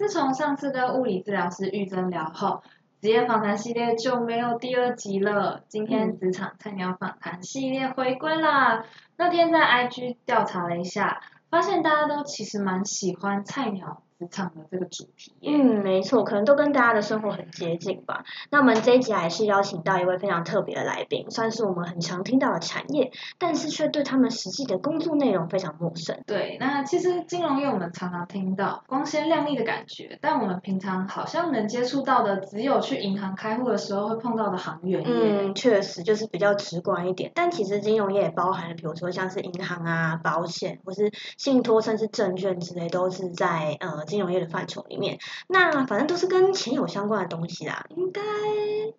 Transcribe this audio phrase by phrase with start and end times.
[0.00, 2.62] 自从上次跟物理治疗师玉珍聊后，
[3.02, 5.62] 职业访谈系列就没有第二集了。
[5.68, 8.86] 今天职场菜鸟访谈系列回归啦。
[9.18, 15.32] 那天在 IG 调查了一下，发现大家都其实蛮喜欢菜鸟职场的这个主题。
[15.40, 18.22] 嗯，没错，可能都跟大家的生活很接近吧。
[18.50, 26.20] 那我们这一集还是邀请到一位非常特别的来宾，算是我们很常听到的产业，但是却对他们实际的工作内容非常陌生。
[26.26, 35.02] 对，那其实金融业我们常常听到光鲜亮丽的感觉，但我们平常好像能接触到的，只有去银行开户的时候会碰到的行员。
[35.06, 37.32] 嗯，确实就是比较直观一点。
[37.34, 45.18] 但其实金融业也包含了，比如说像是银行啊、保险或是信托，甚至证券之类，都是在呃金融业的范畴里面。
[45.48, 48.20] 那反正都是跟钱有相关的东西啦，应该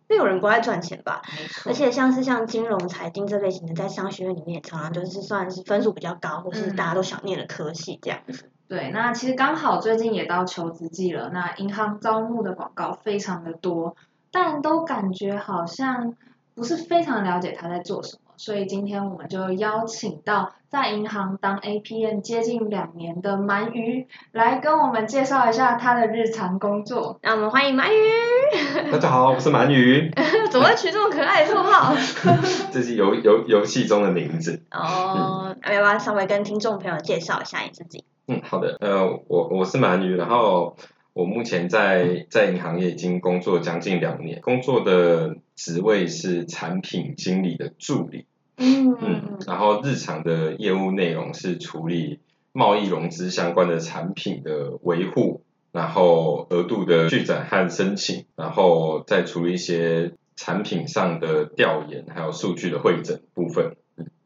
[0.07, 1.21] 没有人不爱赚钱吧？
[1.65, 8.49] 而且像是像金融、财经这类型的，在商学院里面也常常就是算是分数比较高，或是大家都想念的科系这样子。
[8.67, 13.97] 对，那其实刚好最近也到求职季了，那银行招募的广告非常的多，
[14.31, 16.15] 但都感觉好像
[16.55, 27.19] 不是非常了解他在做什么，所以今天我们就邀请到在银行当 APM 接近两年的鳗鱼来跟我们介绍一下他的日常工作。
[27.21, 30.11] 让我们欢迎鳗鱼， 大家好，我是鳗鱼，
[30.49, 31.93] 怎么会取这么可爱的绰号？
[32.73, 34.63] 这是游游游戏中的名字。
[34.71, 38.03] 哦，要不要稍微跟听众朋友介绍一下你自己？
[38.27, 40.75] 嗯，好的，呃，我我是鳗鱼，然后
[41.13, 48.25] 我目前在在银行业已经工作将近两年，工作的职位是产品经理的助理，
[48.61, 52.19] 嗯嗯，然后日常的业务内容是处理
[52.53, 55.41] 贸易融资相关的产品的维护，
[55.71, 63.75] 然后额度的续展和申请，然后再处理一些产品上的调研，还有数据的会诊部分。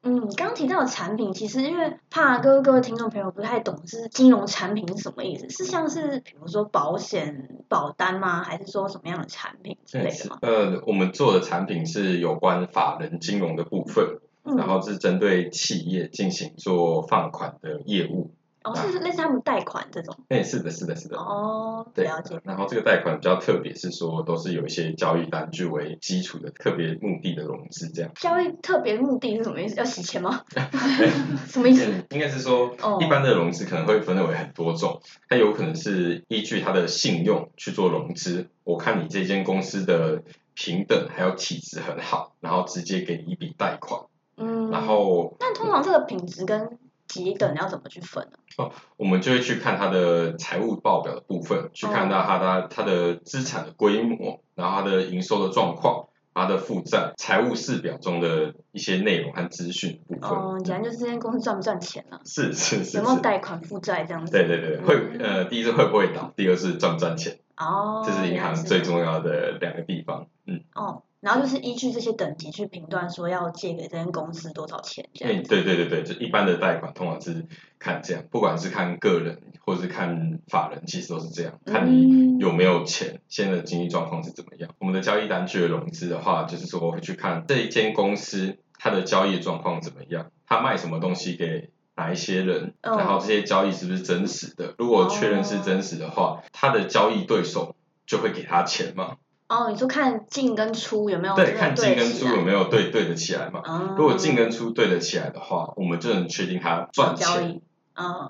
[0.07, 5.49] 嗯，刚刚提到的产品，其实因为怕各位各位听众朋友不太懂，是金融产品是什么意思？
[5.49, 8.43] 是像是比如说保险保单吗？
[8.43, 10.37] 还是说什么样的产品之类的吗？
[10.43, 14.19] 呃，我们做的产品是有关法人金融的部分，嗯，
[14.57, 18.31] 然后是针对企业进行做放款的业务。
[18.63, 20.17] 哦，是类似他们贷款这种。
[20.27, 21.15] 哎，是的，是的，是的。
[21.17, 22.41] 哦，对了解。
[22.43, 28.09] 然后这个贷款比较特别，是说都是有一些交易单据为基础的特别目的的融资，这样。
[28.15, 29.75] 交易特别目的是什么意思？
[29.77, 30.41] 要洗钱吗？
[31.47, 31.85] 什么意思？
[31.91, 38.49] 嗯应该是说哦，一般的融资可能会分为很多种，它有可能是依据它的信用去做融资。
[38.63, 40.23] 我看你这间公司的
[40.55, 44.01] 平等还有体质很好，然后直接给你一笔贷款，
[44.37, 48.37] 嗯，然后但通常这个品质跟级等要怎么去分呢？
[48.57, 60.29] 哦我们就会去看它的财务报表的部分，去看到它的它的资产的规模，然后它的营收的状况，它的负债、财务示表中的一些内容和资讯部分。
[60.29, 62.19] 哦，简单就是这间公司赚不赚钱啊？
[62.25, 63.19] 是是是有没有。
[63.19, 64.31] 贷款负债这样子？
[64.31, 70.27] 对对对，会呃，第一是会不会倒，第二是赚不赚钱，哦，这是银行最重要的两个地方。
[70.47, 75.49] 嗯，哦，然后就是依据这些等级去评断说要借给这间公司多少钱这嗯样，子。
[75.49, 77.47] 对对对对，就一般的贷款通常是
[77.79, 84.69] 看这样，不管是看个人或是看法人，其实都是这样，看你嗯有没有钱，现在的经济状况是怎么样。
[84.77, 94.75] 我们的交易单据的融资的话，就是说会去看这一间公司它的交易状况怎么样，它卖什么东西给哪一些人，嗯然后这些交易是不是真实的。
[94.77, 97.75] 如果确认是真实的话，他的交易对手
[98.05, 99.15] 就会给他钱嘛。
[99.47, 102.67] 哦，你说看进跟出有没有对，看进跟出有没有？
[102.67, 103.61] 对对得起来嘛。
[103.63, 107.61] 嗯，如果进跟出对得起来的话，我们就能确定他赚钱。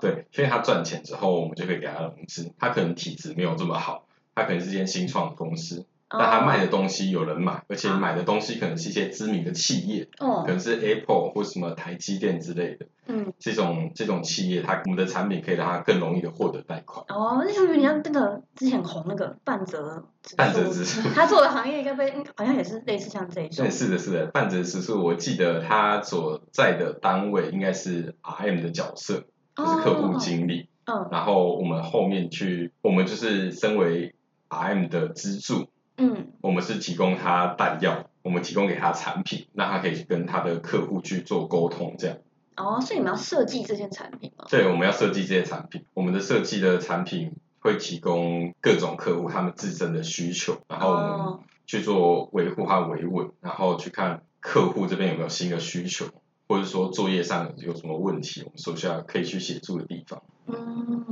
[0.00, 2.52] 对，确定他赚钱之后，我们就可以给他融资。
[2.58, 4.04] 他可能体质没有这么好，
[4.34, 12.86] 他可能是间新创公司，但他卖的东西有人买，而且买的东西可能是一些知名的企业，哦可，能是 Apple 或什么台积电之类的。
[13.08, 17.04] 嗯，这种这种企业，它我们的产品可以让它更容易的获得贷款。
[17.08, 20.04] 哦，那就有点像那个之前很红那个半泽
[20.36, 29.24] 半泽指数他做的行业应该被嗯好像也是类似像这一种对，，是的，是的，半泽指数，我记得他所在的单位应该是 RM 的角色，
[29.56, 30.68] 就是客户经理。
[30.84, 34.14] 嗯然后我们后面去，我们就是身为
[34.48, 42.18] RM 的支柱，嗯我们是提供他弹药，我们提供给他产品，让他可以跟他的客户去做沟通，这样。
[42.56, 44.46] 哦，所以你们要设计这件产品吗？
[44.48, 56.06] 对，我们要设计这些产品，我们的设计的产品会会提供各种客户他们自身的需求，然后我们哦，去做维护和维稳，然后去看客户这边有没有新的需求，
[56.46, 60.22] 或者说作业上有什么问题，我们手下可以去协助的地方。
[60.46, 61.04] 嗯，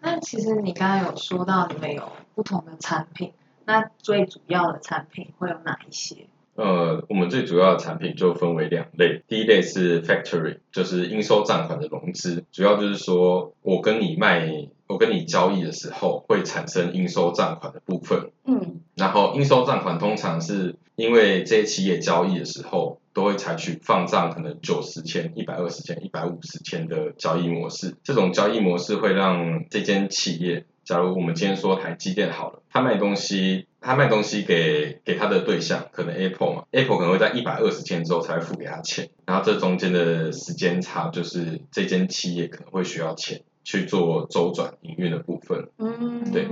[0.00, 3.32] 那其实你刚刚有说到你们有不同的产品，
[3.64, 6.26] 那最主要的产品会有哪一些？
[6.56, 45.68] 呃，我们最主要的产品就分为两类，第一类是 factory，就是应收账款的融资，主要就是说我跟你卖，我跟你交易的时候会产生应收账款的部分，嗯，然后应收账款通常是因为这些企业交易的时候都会采取放账可能九十千、一百二十千、一百五十千的交易模式，这种交易模式会让这间企业，假如我们今天说台积电好了，他卖东西，他卖东西给给他的对象，可能 Apple 嘛，Apple 可能会在一百二十天之后才会付给他钱，然后这中间的时间差就是这间企业可能会需要钱去做周转营运的部分。
[45.78, 46.48] 嗯，对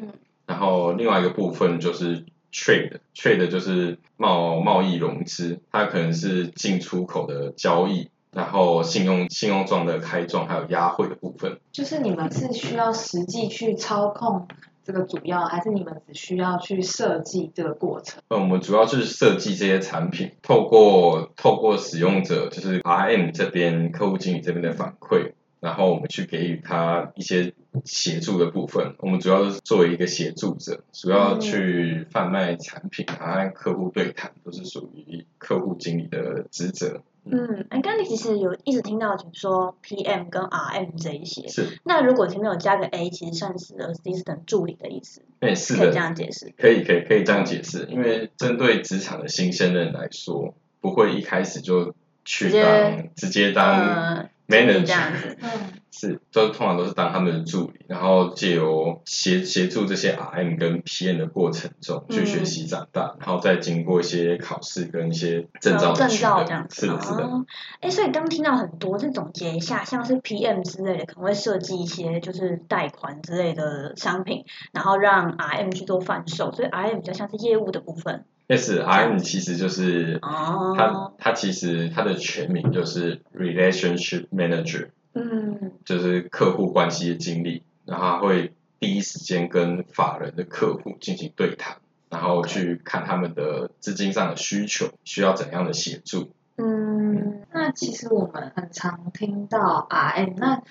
[0.47, 11.59] 然后另外一个部分就是 trade，trade 就是贸贸易融资，它可能是进出口的交易，然后信用信用状的开状还有押汇的部分。
[11.73, 14.47] 就是你们是需要实际去操控
[14.85, 18.23] 这个主要，还是你们只需要去设计这个过程？
[18.29, 27.52] 呃，我们主要是设计这些产品，透过透过使用者就是 RM 这边客户经理这边的反馈，然后我们去给予他一些
[27.84, 28.94] 协助的部分。
[28.99, 37.02] 我们主要是作为一个协助者，主要去贩卖产品，然后和客户对谈，都是属于客户经理的职责。
[37.31, 41.46] 嗯，哎，刚你其实有一直听到，就是说 PM 跟 RM 这一些。
[41.46, 46.55] 是，那如果前面有加个 A，其实算是 assistant 助理的意思，哎，是可以这的，样解释。
[46.56, 51.94] 可以可以可以这样解释，因为针对职场的新鲜人来说，不会一开始就
[52.25, 55.37] 去当直接当 manager，、这样子。
[55.41, 55.50] 嗯，
[55.93, 66.81] 是，都通常都是当他们的助理，然后借由协协助这些 RM 跟 PM 的过程中去学习长大，然后再经过一些考试跟一些证照的证照这样，子。
[66.81, 67.25] 是的，是的。
[67.25, 67.47] 哦，
[67.81, 78.25] 哎，所以刚听到很多，这总结一下，像是 PM 之类的，可能会设计一些就是贷款之类的商品，然后让 RM 去做贩售，所以 RM 比较像是业务的部分。
[78.49, 80.75] 但是 RM 其实就是哦。
[80.77, 91.77] 它，它其实它的全名就是 Relationship Manager，嗯，就是客户关系的经理，然后他会第一时间跟法人的客户进行对谈，
[92.09, 96.33] 然后去看他们的资金上的需求，需要怎样的协助。
[96.56, 100.62] 嗯，那其实我们很常听到 RM，那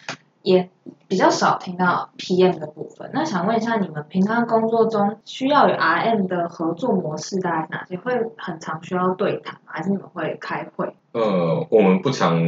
[0.48, 0.70] 也
[1.10, 3.12] 比较少听到 PM 的部分。
[3.14, 7.98] 那想问一下，你们平常工作中需要与 RM 的合作模式大概是哪些？
[7.98, 9.60] 会很常需要对谈吗？
[9.66, 10.96] 还是你们会开会？
[11.12, 12.42] 呃，我们不常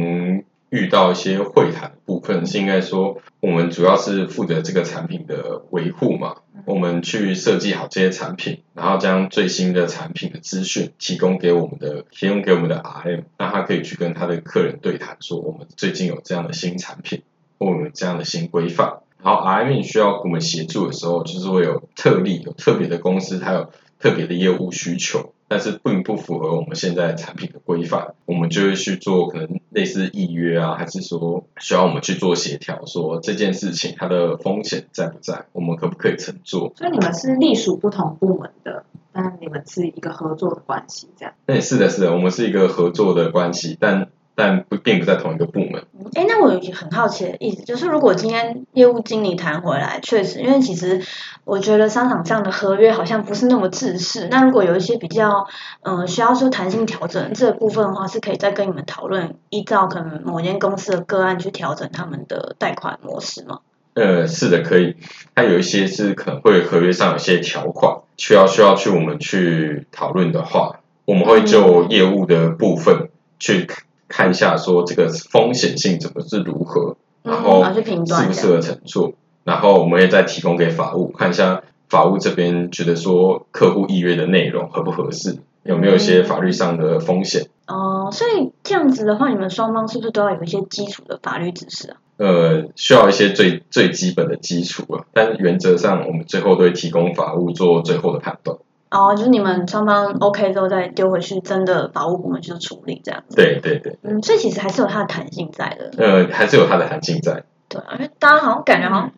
[0.70, 6.36] 遇到一些会谈的部分，是应该说我们主要是负责这个产品的维护嘛。
[6.66, 17.22] 我们去设计好这些产品，然后将最新的产品的资讯提供给我们的提供给我们的 RM，那他可以去跟他的客人对谈，说我们最近有这样的新产品，
[17.60, 18.94] 或我们这样的新规范。
[19.22, 36.72] 然后 RM 需要我们协助的时候，就是会有特例、有特别的公司，它有特别的业务需求，但是并不符合我们现在产品的规范，我们就会去做可能类似预约啊，还是说需要我们去做协调，说这件事情它的风险在不在，我们可不可以乘坐？
[36.74, 41.34] 所以你们是隶属不同部门的，但你们是一个合作的关系，这样。
[41.44, 44.08] 那是的，是的，我们是一个合作的关系，但
[44.40, 45.84] 但不并不在同一个部门。
[46.14, 51.02] 哎，那我有一个很好奇的意思，就是如果今天业务经理谈回来，确实，因为其实
[51.44, 54.28] 我觉得商场上的合约好像不是那么制式。
[54.30, 55.46] 那如果有一些比较，
[55.82, 63.58] 嗯、需要说弹性调整这个部分的话，是可以再跟你们讨论，依照可能某间公司的个案去调整他们的贷款模式吗？
[63.94, 64.96] 呃，是的，可以。
[65.34, 73.66] 它有一些是可能会合约上有些条款需要需要去我们去讨论的话，我们会就业务的部分去
[74.10, 77.80] 看看一下，说这个风险性怎么是如何，然嗯，后适。
[78.26, 79.12] 不适合乘坐，
[79.44, 87.48] 然后我们也再提供给法务看一下，法务这边觉得说客户预约的内容合不合适，有没有一些法律上的风险。
[87.68, 91.96] 哦，所以这样子的话，你们双方是不是都要有一些基础的法律知识啊？
[92.16, 98.58] 呃，需要一些最最基本的基础啊，但原则上我们最后都会提供法务做最后的判断。
[98.90, 103.36] 哦，就是你们双方 OK 之后再丢回去，真的法务部门去处理这样子。
[103.36, 105.92] 对对对，嗯，所以其实还是有它的弹性在的。
[105.96, 107.44] 呃，还是有它的弹性在。
[107.68, 109.12] 对啊，因为大家好像感觉好像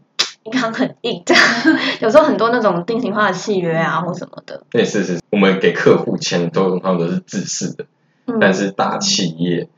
[0.44, 1.42] 银行很硬，这样
[2.00, 4.62] 有时候很多那种定型化的契约啊或什么的。
[4.70, 7.86] 对，是是，我们给客户签都通常都是自式的，
[8.26, 9.68] 嗯，但是大企业，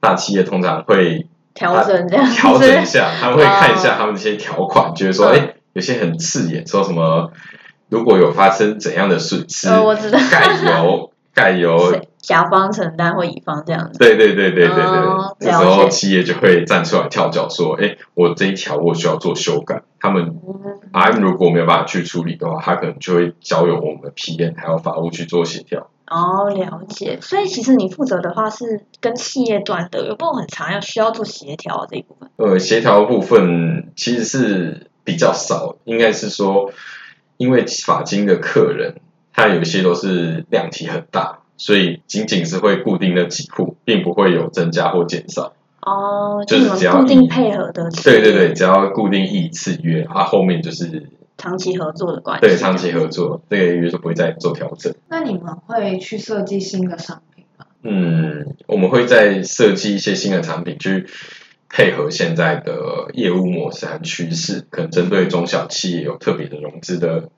[0.00, 2.34] 大企业通常会调整这样子。
[2.34, 7.32] 调整一下， 他们会看一下哦他们这些条款，觉得说，嗯哎，有些很刺眼，说什么
[7.90, 13.98] 如果有发生怎样的损失，呃，我知道，盖由盖由 甲方承担或乙方这样子。
[13.98, 25.88] 对对对对对对，哦这时候企业就会站出来跳脚说，哎，我这一条我需要做修改，他们嗯 RM 如果没有办法去处理的话，他可能就会交由我们的 PM 还有法务去做协调。
[26.06, 27.18] 哦，了解。
[27.22, 32.28] 所以其实你负责的话是跟企业端的，有没有很长要需要做协调这一部分？
[32.36, 36.70] 呃，协调部分其实是比较少，应该是说，
[37.40, 38.96] 因为法金的客人，
[39.32, 45.54] 他有一些都是量体很大，所以仅仅是会固定那几户，并不会有增加或减少。
[45.80, 54.94] 哦，就就是只要固定配合的对对对，只要固定一次约，啊，后面就是长期合作的关系，对长期合作，这个约就不会再做调整。
[55.08, 57.64] 那你们会去设计新的商品吗？
[57.82, 61.06] 嗯，我们会再设计一些新的产品去
[61.72, 67.30] 配合现在的业务模式和趋势，可能针对中小企业有特别的融资的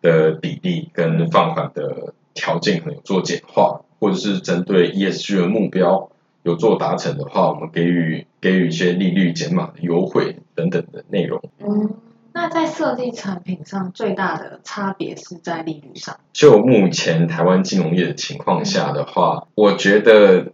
[0.00, 6.10] 的比例跟放款的条件可能有做简化，或者是针对 ESG 的目标
[6.44, 11.42] 有做达成的话，我们给予给予一些利率减码的优惠等等的内容。
[11.58, 11.90] 嗯，
[12.32, 16.18] 那在设计产品上最大的差别是在利率上。
[16.32, 20.52] 就目前台湾金融业的情况下的话，我觉得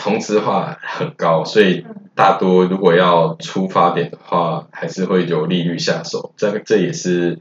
[0.00, 7.38] 同质化很高，所以大多如果要出发点的话，还是会由利率下手，这个这也是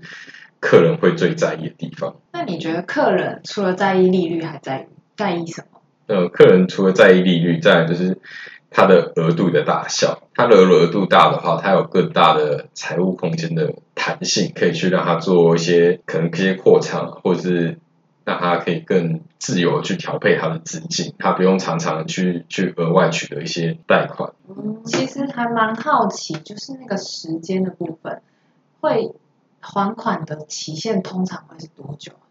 [0.59, 2.17] 客人会最在意的地方。
[2.33, 4.85] 那你觉得客人除了在意利率，还在意
[5.15, 5.79] 在意什么？
[6.07, 8.17] 呃，客人除了在意利率，再来就是
[8.69, 10.23] 它的额度的大小。
[10.35, 17.79] 它的额度大的话，它有更大的财务空间的弹性，可以去让它做一些可能一些扩产，或者是
[18.29, 24.31] 让他可以更自由去调配他的资金，他不用常常去去额外取得一些贷款。
[24.47, 28.21] 嗯其实还蛮好奇，就是那个时间的部分，
[28.81, 29.11] 会
[29.59, 32.29] 还款的期限通常会是多久啊？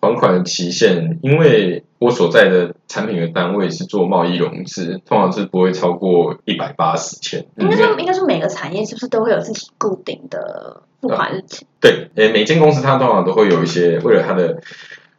[0.00, 7.46] 还款的期限，因为我所在的产品的单位是做贸易融资，通常是不会超过一百八十天。
[7.56, 11.66] 应该说应该说每个产业是不是都会有自己固定的付款日期？
[11.80, 14.60] 对，诶，每间公司它通常都会有一些，为了它的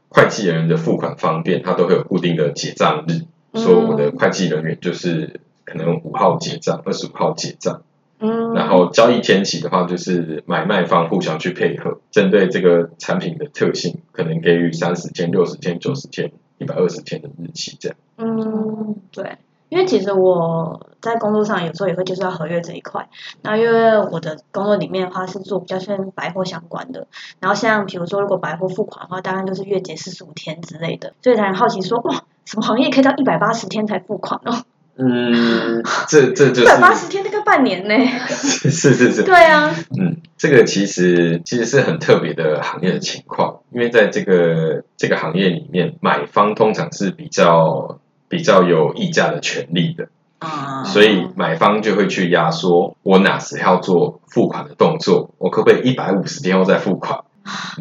[0.10, 3.14] 会计人员的付款方便，他都会有固定的结账日。
[3.14, 7.82] 嗯说我的会计人员就是可能五号结账，二十五号结账，
[8.20, 17.98] 嗯，然后交易天期的话，就是买卖方互相去配合，针对这个产品的特性，可能给予三十天、六十天、九十天、一百二十天的日期这样。
[18.18, 19.38] 嗯，对，
[19.70, 23.08] 因为其实我在工作上有时候也会接触到合约这一块。
[23.42, 27.08] 那因为我的工作里面的话是做比较偏百货相关的，
[27.40, 34.64] 然后像比如说如果百货付款的话，当然就是月结四十五天之类的，所以才很好奇说哇，什么行业可以到一百八十天才付款哦？
[35.00, 37.94] 嗯，这这就是一百八十天大概半年呢。
[38.28, 57.22] 是是是，对啊，嗯，这个其实其实是很特别的行业的情况，因为在这个这个行业里面，买方通常是比较比较有议价的权利的，啊，所以买方就会去压缩我哪时要做付款的动作，我可不可以一百五十天后再付款？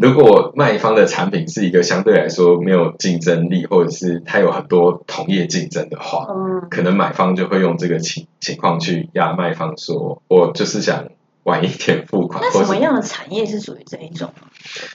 [0.01, 11.07] 如果卖方的产品是一个相对来说没有竞争力，或者是它有很多同业竞争的话，嗯，可能买方就会用这个情情况去压卖方说，我就是想
[11.47, 14.33] 晚一点付款，那什么样的产业是属于这一种？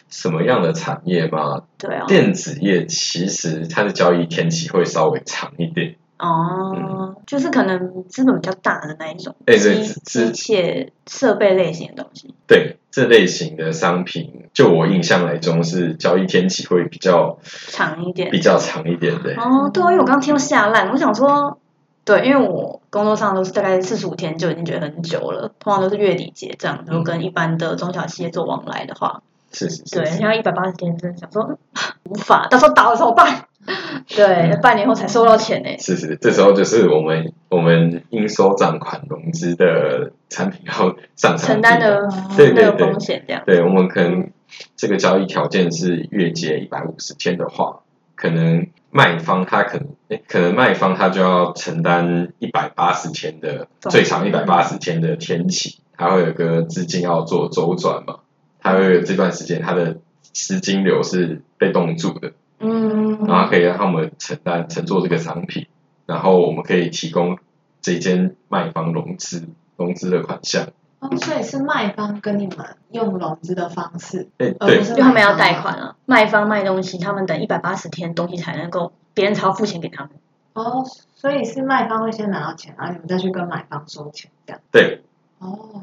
[0.10, 1.64] 什么样的产业嘛？
[1.78, 12.36] 对啊，电子业其实它的交易天期会稍微长一点，哦，就是可能资本比较大的那一种，哎对机资机械设备类型的东西。
[12.48, 17.40] 对这类型的商品，就我印象来中是交易天期会比较
[17.70, 18.30] 长一点。
[18.30, 19.34] 比较长一点的。
[19.36, 21.58] 哦，对啊，因为我刚刚听到下烂，我想说，
[22.04, 31.58] 对，因为我工作上都是大概四十五天就已经觉得很久了，通常都是月底结账，如果跟一般的中小企业做往来的话，是是是对，是，像一百八十天，真的想说嗯
[32.06, 33.46] 无法，到时候倒了怎么办？
[34.08, 35.70] 对，半年后才收到钱呢。
[35.78, 43.44] 是是，这时候就是我们我们应收账款融资的产品要上场承担的对对对那个风险这样。
[43.46, 44.32] 对，我们可能
[44.76, 47.82] 这个交易条件是月结一百五十天的话，
[48.16, 58.20] 可能卖方他可能，诶可能卖方他就要承担一百八十天的最长一百八十天的天期，他会有个资金要做周转嘛，
[58.60, 65.68] 他会有这段时间他的资金流是被冻住的，嗯，然后可以让他们承担承做这个商品，
[66.06, 67.38] 然后我们可以提供
[67.82, 70.68] 这间卖方融资融资的款项，
[71.02, 74.56] 哦，所以是卖方跟你们用融资的方式，哎，对。
[74.60, 80.12] 而不，是因为他们要贷款啊，卖方卖东西，他们等一百八十天东西才能够，别人才要付钱给他们。
[80.54, 84.62] 哦，所以是卖方会先拿到钱，然后你们再去跟买方收钱，这样。
[84.72, 85.02] 对，
[85.40, 85.82] 哦，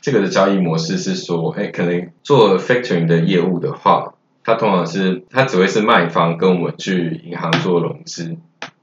[0.00, 8.36] 这个的交易模式是说，哎，可能做 factoring 的业务的话，它通常是它只会是卖方跟我们去银行做融资，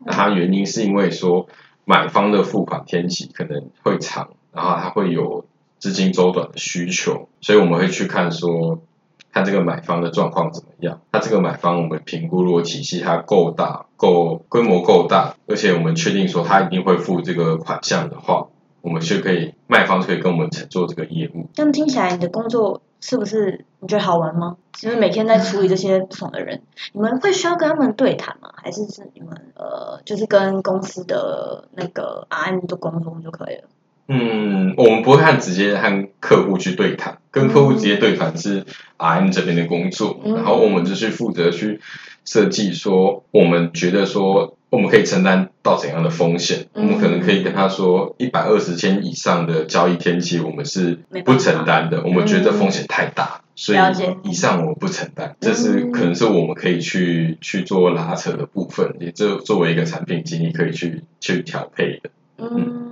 [0.05, 1.47] 那它原因是因为说
[1.83, 5.45] 买方的付款天期可能会长，然后它会有
[5.79, 8.81] 资金周转的需求，所以我们会去看说。
[9.29, 11.00] 看这个买方的状况怎么样？
[11.12, 18.48] 他这个买方，我们评估如果体系它够大、够规模够大，而且我们确定说他一定会付这个款项的话，
[18.81, 21.48] 我们就可以卖方可以跟我们承做这个业务。
[21.53, 24.57] 这样听起来，你的工作是不是你觉得好玩吗？
[24.72, 28.50] 就是每天在处理这些不同的人，你们会需要跟他们对谈吗？
[28.55, 33.65] 还是是你们呃，就是跟公司的那个 RM 做沟通就可以了？
[34.10, 38.66] 嗯，我们不会和直接和客户去对谈，跟客户直接对谈是
[38.98, 41.82] RM 这边的工作，然后我们就去负责去
[42.24, 53.78] 设计说，我们觉得说我们可以承担到怎样的风险，我们可能可以跟他说，一百二十天以上的交易天期我们是不承担的，我们觉得风险太大，所以
[54.24, 62.10] 以上我们不承担，这是可能是我们可以去去做拉扯的部分，也就作为一个产品经理可以去去调配的。
[62.38, 62.87] 嗯。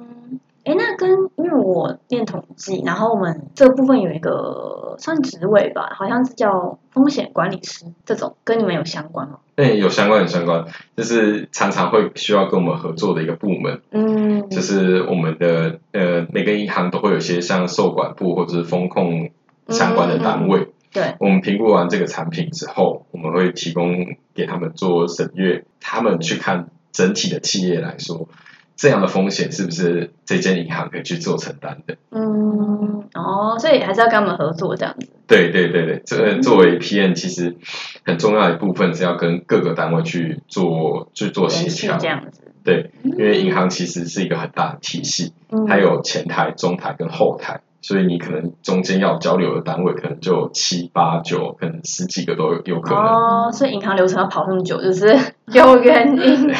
[0.66, 9.38] 哎，那跟因为我念统计，然后我们这部分有一个算职位吧，好像是叫风险管理师，这种跟你们有相关吗？
[9.56, 10.66] 对，有相关，有相关，
[10.98, 13.80] 就是常常会需要跟我们合作的一个部门。
[13.92, 19.30] 嗯，就是我们的呃每个银行都会有些像受管部或者是风控
[19.70, 20.70] 相关的单位。
[20.92, 28.28] 对，我们评估完这个产品之后，我们会提供给他们做审阅，他们去看整体的企业来说。
[28.76, 31.96] 这样的风险是不是这间银行可以去做承担的？
[32.12, 35.08] 嗯，哦，所以还是要跟他们合作这样子。
[35.28, 37.56] 对对对对，这作为 PM 其实
[38.04, 42.42] 很重要的一部分是要跟各个单位去做去做协调这样子。
[42.64, 45.34] 对，因为银行其实是一个很大的体系，
[45.68, 47.62] 它有前台、中台跟后台。
[47.82, 53.04] 所以你可能中间要交流的单位可能就七八九，可能十几个都有可能。
[53.04, 55.16] 哦，所以银行流程要跑那么久，就是
[55.54, 56.56] 有原因的。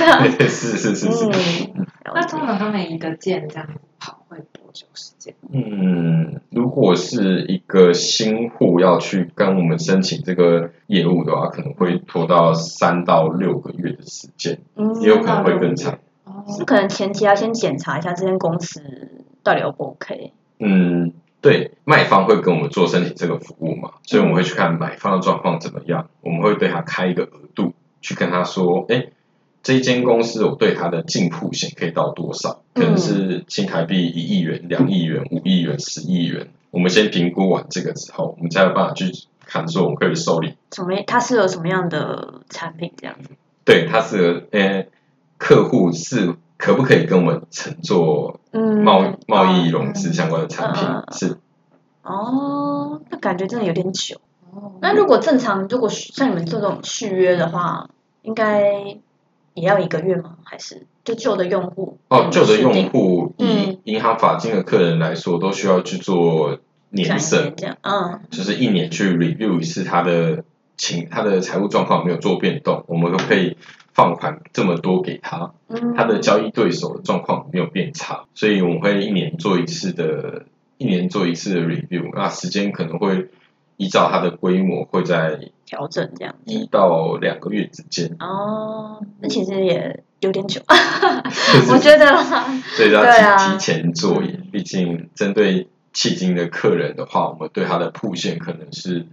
[0.48, 1.26] 是是是是。
[2.14, 3.68] 那通常他每一个件这样
[4.00, 5.34] 跑会多久时间？
[5.52, 14.60] 嗯，如果是一个新户要去跟我们申请这个业务的话，可能会拖到三到六个月的时间，
[15.02, 15.98] 也有可能会更长。
[16.48, 18.82] 是可能前期要先检查一下这间公司
[19.42, 20.32] 到底 O 不 OK。
[20.60, 29.08] 嗯，对，卖方会跟我们做申请这个服务嘛，所以我们会去看买方的状况怎么样，我们会对他开一个额度，去跟他说，哎，
[29.66, 32.62] 这一间公司我对它的净铺险可以到多少？
[32.76, 36.50] 可能是新台币一亿元、两亿元、五亿元、十亿元。
[36.70, 39.12] 我们先评估完这个之后，我们才有办法去
[39.44, 40.54] 看说我们可以受理。
[40.72, 41.02] 什么？
[41.08, 42.94] 它适合什么样的产品？
[42.96, 43.30] 这样子？
[43.66, 44.86] 对，它适合，呃，
[45.40, 46.36] 客户是。
[46.58, 50.84] 可不可以跟我们乘坐贸贸易融资相关的产品？
[51.12, 51.38] 是。
[52.02, 54.22] 哦，那感觉真的有点久。
[54.80, 57.90] 那如果正常，如果像你们这种续约的话，
[58.22, 58.98] 应该
[59.56, 60.38] 也要一个月吗？
[60.44, 61.98] 还是就旧的用户？
[62.10, 66.60] 哦，旧的用户以银行法金的客人来说，都需要去做
[66.92, 70.44] 年审，这样，嗯，就是一年去 review 一次他的
[70.78, 73.58] 情，他的财务状况没有做变动，我们都可以。
[73.96, 75.54] 放款这么多给他，
[75.96, 83.30] 他的交易对手的状况没有变差，所以我们会一年做一次的，一年做一次的 review，那时间可能会
[83.78, 88.16] 依照它的规模会在调整这样，一到两个月之间。
[88.20, 92.06] 哦，那其实也有点久， 我觉得，
[92.76, 93.04] 所以要
[93.38, 99.06] 提提前做，毕竟针对迄今的客人的话，我们对他的铺线可能是。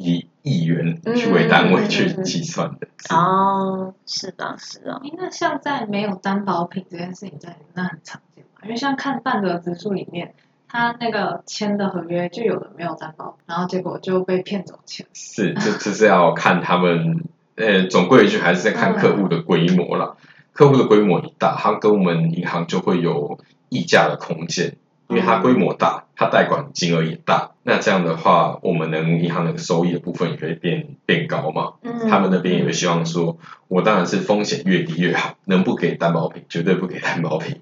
[0.00, 5.00] 以亿元去为单位去计算的哦，是的，是的。
[5.16, 8.60] 那像在没有担保品这件事情在那很常见嘛？
[8.62, 10.36] 因为像看半个指数里面，
[10.68, 15.06] 他那个签的合约就有的没有担保，然后结果就被骗走钱。
[15.12, 17.24] 是，这这 是要看他们，
[17.56, 20.16] 呃，总归一句还是在看客户的规模了。
[20.52, 24.76] 客户的规模一大，他跟我们银行就会有溢价的空间。
[25.08, 31.72] 因为它规模大，它贷款金额也大，那这样的话，我们能银行的收益的部分也可以变变高嘛。
[31.82, 32.08] 嗯。
[32.08, 37.60] 他们那边也会希望说，我当然是风险越低越好，能不给担保品绝对不给担保品。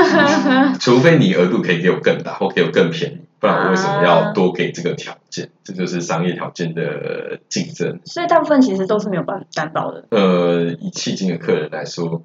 [0.78, 5.48] 除非你额度可以给我更大，或给我更便宜，不然我为什么要多给这个条件？
[5.64, 7.98] 这就是商业条件的竞争。
[8.04, 10.04] 所以大部分其实都是没有办法担保的。
[10.10, 12.22] 呃，以迄今的客人来说。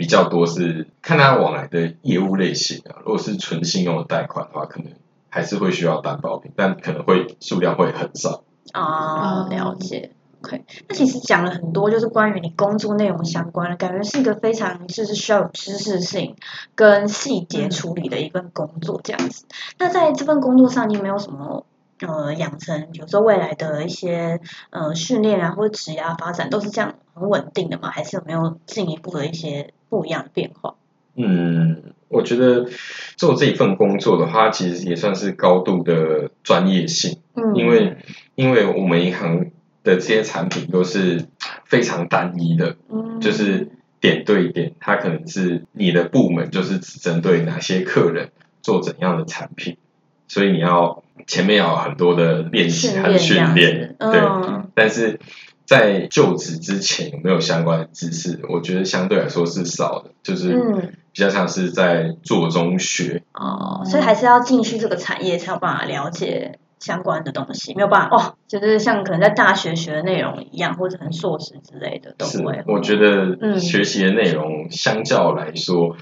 [0.00, 4.90] 比较多是看他往来的业务类型啊，如果是纯信用的贷款的话，可能
[5.28, 8.42] 还是会需要担保品，但可能会数量会很少。
[8.72, 10.12] 啊，了解。
[10.42, 16.34] OK，那其实讲了很多，就是关于你工作内容相关的，感觉是一个非常就是需要有知识性
[16.74, 19.44] 跟细节处理的一份工作这样子。
[19.78, 21.66] 那在这份工作上，你有没有什么
[22.00, 27.90] 呃养成，比如说未来的一些呃训练啊，或者职业发展，都是这样很稳定的吗？
[27.90, 30.76] 还是有没有进一步的一些不一样的变化？
[31.16, 32.66] 嗯，我觉得
[33.16, 37.98] 做这一份工作的话，其实也算是高度的专业性，嗯，因为
[38.36, 39.50] 因为我们银行
[39.82, 41.26] 的这些产品都是
[41.64, 43.20] 非常单一的，嗯。
[43.20, 43.68] 就是
[44.00, 48.30] 点对点，它可能是你的部门就是只针对哪些客人
[48.62, 49.76] 做怎样的产品，
[50.26, 54.70] 所以你要前面要有很多的练习和训训练对，嗯。
[54.74, 55.20] 但是
[55.70, 75.96] 在就职之前有没有相关的知识，我觉得相对来说是少的，就是嗯比较像是在做中学，哦，所以还是要进去这个产业才有办法了解相关的东西，没有办法哦，就是像可能在大学学的内容一样，或者很硕士之类的都是我觉得嗯学习的内容相较来说，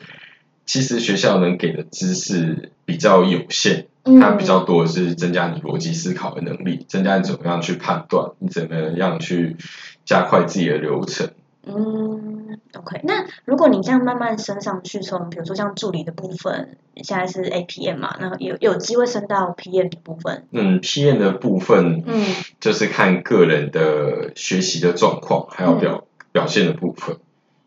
[0.68, 9.57] 其实学校能给的知识比较有限，嗯它比较多的是增加你逻辑思考的能力，增加你怎么样去判断，你怎么样去
[10.04, 11.31] 加快自己的流程。
[11.66, 13.00] 嗯，OK。
[13.04, 20.44] 那如果你这样慢慢升上去，从比如说像助理的部分，你现在是 APM 嘛，那有有机会升到 PM 的部分。
[20.52, 22.24] 嗯，PM 的部分嗯
[22.61, 27.16] 就是看个人的学习的状况，还有表、表现的部分。
[27.16, 27.20] 嗯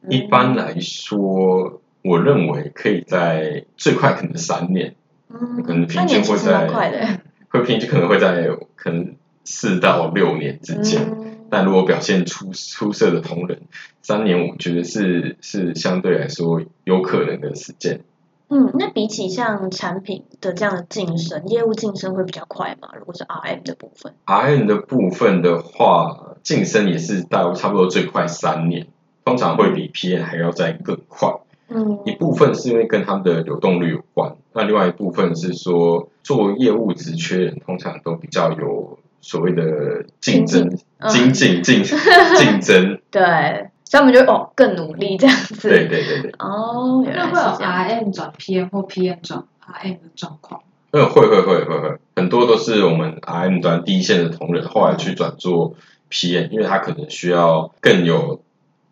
[0.10, 4.96] 一般来说，我认为可以在最快可能三年，
[5.30, 7.08] 嗯，可能平均会在蛮快的。
[7.50, 11.02] 会平均可能会在可能四到六年之间。
[11.02, 13.64] 嗯但如果表现出出色的同仁，
[14.02, 18.00] 三年我觉得是是相对来说有可能的时间。
[18.48, 22.88] 嗯，那比起像产品的这样的晋升，业务晋升会比较快吗？
[22.98, 28.88] 如果是 RM 的部分，RM 的部分的话，晋升也是到差不多最快三年，
[29.26, 31.34] 通常会比 PM 还要再更快。
[31.74, 40.68] 嗯一部分是因为跟他们的流动率有关，那另外一部分是说做业务职缺人通常都比较有所谓的竞争、
[41.00, 43.00] 嗯精进、竞竞争。
[43.10, 45.70] 对，所以他们就哦更努力这样子。
[45.70, 47.70] 对对对对，哦，原来那会有。
[47.70, 50.62] RM 转 PM 或 PM 转 RM 的状况。
[50.92, 55.76] 嗯，会会会会会，很多都是我们 RM 端第一线的同仁，后来去转做
[56.10, 58.42] PM，因为他可能需要更有，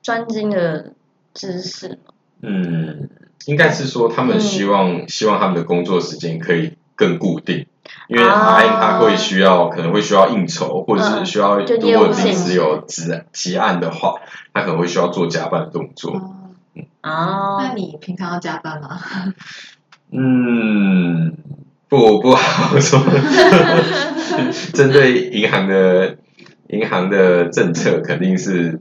[0.02, 0.94] 专精的
[1.34, 2.14] 知识嘛。
[2.42, 3.10] 嗯，
[3.46, 7.66] 应该是说他们希望、希望他们的工作时间可以更固定，
[8.08, 14.16] 因为啊 RM 他会需要、可能会需要应酬，或者是需要、嗯如果临时有急急案的话，
[14.54, 16.12] 他可能会需要做加班的动作。
[16.14, 16.36] 哦，
[17.04, 19.00] 哦，那你平常要加班吗？
[20.12, 21.36] 嗯，
[21.88, 23.00] 不不好说。
[24.74, 26.18] 针对银行的
[26.68, 28.80] 银行的政策，肯定是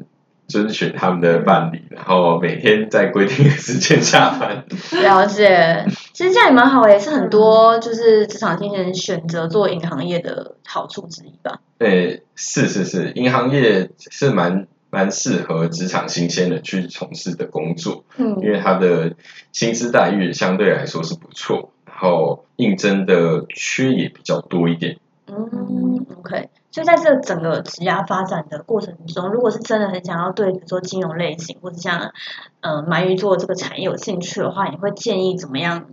[0.49, 4.65] 遵循他们的办理，然后每天在规定的时间下班。
[5.03, 5.87] 了解。
[6.13, 11.61] 其实这样也蛮好，也是很多就是职场新人选择做银行业的好处之一吧。
[11.79, 19.15] 对，是是是，银行业是蛮蛮适合职场新鲜人去从事的工作，嗯因为它的
[19.53, 24.97] 薪资待遇相对来说是不错，然后应征的缺也比较多一点。
[25.29, 26.49] 嗯，OK。
[26.71, 32.13] 所以在这整个职涯发展的过程中，如果是真的很想要对比如说金融类型或者像
[32.61, 35.87] 呃鳗鱼做这个产业有兴趣的话，你会建议怎么样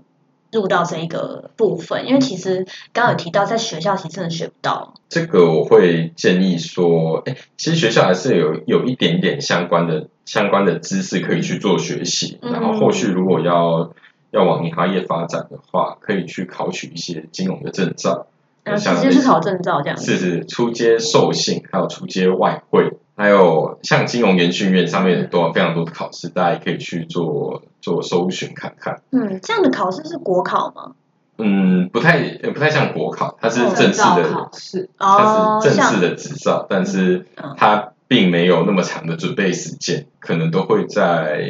[0.51, 2.07] 入到这一个部分？
[2.07, 4.93] 因为其实刚刚有提到，在学校其实真的学不到。
[5.09, 13.93] 这个我会建议说，哎，其实学校还是有有一点点相关的相关的知识可以去做学习，嗯然后后续如果要
[14.31, 18.27] 要往银行业发展的话，可以去考取一些金融的证照，
[18.65, 20.11] 然后像直接去考证照这样子。
[20.11, 29.01] 是是出街授信，还有出街外汇，还有像金融研训院上面很多非常多的考试，大家也可以去做做搜寻看看。
[29.11, 30.91] 嗯，这样的考试是国考吗？
[31.37, 34.89] 嗯，不太呃不太像国考，它是哦正式的考试。
[34.97, 41.43] 哦，它是正式的执照，但是嗯它并没有那么长的准备时间，可能都会在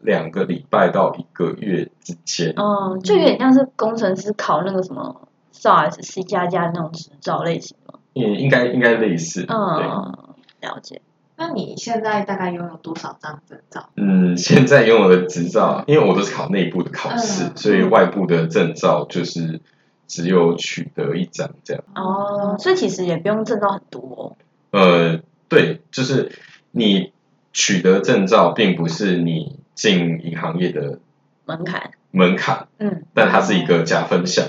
[0.00, 2.54] 两个礼拜到一个月之间。
[2.56, 5.28] 嗯，就有点像是工程师考那个什么
[5.62, 8.00] SARS、C 加加那种执照类型吗？
[8.14, 11.00] 也应该应该类似，对，嗯，了解。
[11.36, 13.88] 那你现在大概拥有多少张证照？
[13.96, 19.60] 嗯，现在拥有的执照，因为我都是考内部的考试，嗯所以外部的证照就是
[20.06, 21.84] 只有取得一张这样。
[21.94, 24.36] 哦，所以其实也不用证照很多、
[24.72, 26.32] 呃，对，就是
[26.70, 27.12] 你
[27.52, 30.98] 取得证照，并不是你进银行业的
[31.46, 31.92] 门槛。
[32.10, 32.68] 门槛。
[32.78, 34.48] 嗯，但它是一个加分项。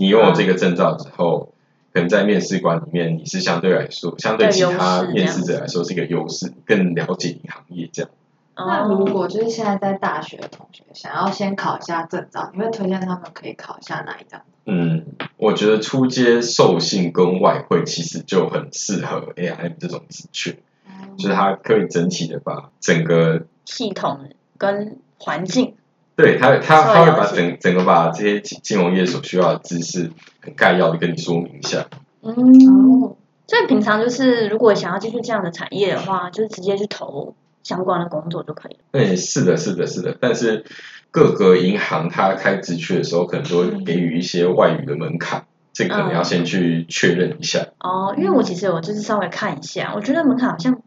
[0.00, 1.52] 你拥有这个证照之后，
[1.92, 8.10] 可能在面试官里面你是相对来说，相对其他面试者来说是一个优势，更了解你行业这样。
[8.56, 14.40] 那如哦果就是现在在大学的同学想要先考一下证照，你会推荐他们可以考一下哪一张？
[14.66, 15.04] 嗯，
[15.36, 20.58] 我觉得出街授信跟外汇其实就很适合 AIM 这种职缺，
[21.18, 25.74] 就是它可以整体的把整个系统跟环境，
[26.20, 31.86] 对他，他他会把整整个把这些金金融业所需要的知识很概要的跟你说明一下。
[32.22, 38.78] 嗯，哦，所以平常就是如果想要继续这样的产业的话，就是直接去投相关的工作就可以了。
[38.92, 40.16] 对，是的，是的，是的。
[40.20, 40.64] 但是
[41.10, 47.66] 各个银行它开职缺的时候，可能都会给予一些外语的门槛，这个可能要先去确认一下。
[47.80, 50.80] 哦，因为我其实我就是稍微看一下，我觉得门槛好像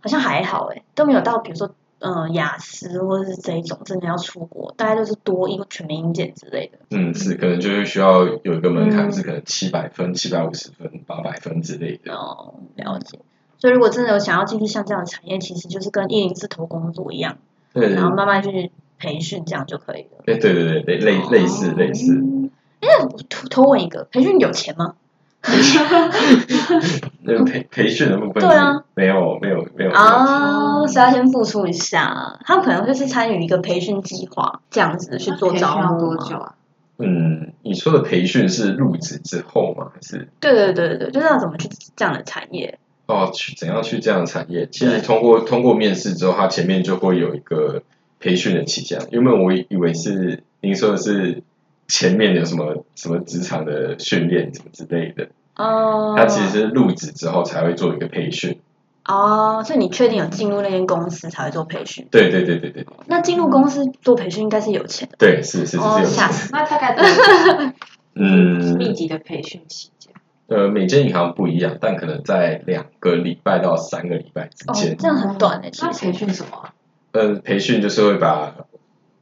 [0.00, 6.78] 好像还好哎，都没有到比如说呃雅思或者是这一种真的要出国，大概就是多一个全民英检之类的。
[6.90, 12.12] 嗯，是，可能就是需要有一个门槛，嗯是可能七百分、七百五十分、八百分之类的。
[12.12, 13.18] 哦，了解。
[13.58, 17.38] 所以如果真的有想要进去像这样的产业，其实就是跟一零四投工作一样，
[17.72, 20.22] 对，然后慢慢去培训，这样就可以了。
[20.24, 22.12] 对对对对，类类类似类似。
[22.14, 22.50] 嗯。
[22.80, 22.88] 哎，
[23.30, 24.96] 偷偷问一个，培训有钱吗？
[27.22, 29.90] 那个培培训的部分，对啊，没有没有没有。
[29.92, 36.54] 啊，是要先付出一下，他们可能就是参与一个培训计划，这样子去做招募吗多久啊？
[36.98, 39.92] 嗯，你说的培训是入职之后吗？
[39.94, 42.78] 还是对对对对对，就是要怎么去这样的产业。
[43.06, 44.66] 哦，去怎样去这样的产业？
[44.66, 47.82] 其实通过通过面试之后，他前面就会有一个
[48.18, 49.00] 培训的期间。
[49.12, 51.42] 因为我以为是您说的是
[51.88, 56.14] 前面有什么什么职场的训练什么之类的，哦。
[56.16, 58.60] 他其实是入职之后才会做一个培训。
[59.06, 62.08] 哦，所以你确定有进入那间公司才会做培训？
[62.10, 65.16] 对对对对对那进入公司做培训应该是有钱的。
[65.16, 66.16] 对，是是是哦是有钱。
[66.18, 67.72] 吓死那大概多久？
[68.18, 70.12] 嗯，密集的培训期间。
[70.48, 74.96] 呃，每间银行不一样，但可能在两个礼拜到三个礼拜之哦，间。
[74.96, 76.12] 这样很短的，其实那培。
[76.12, 76.74] 训什么啊？
[77.12, 78.54] 呃，培训就是会把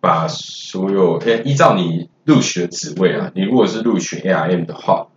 [0.00, 5.08] 把所有，因为依照你录取的职位啊，你如果是录取 ARM 的话，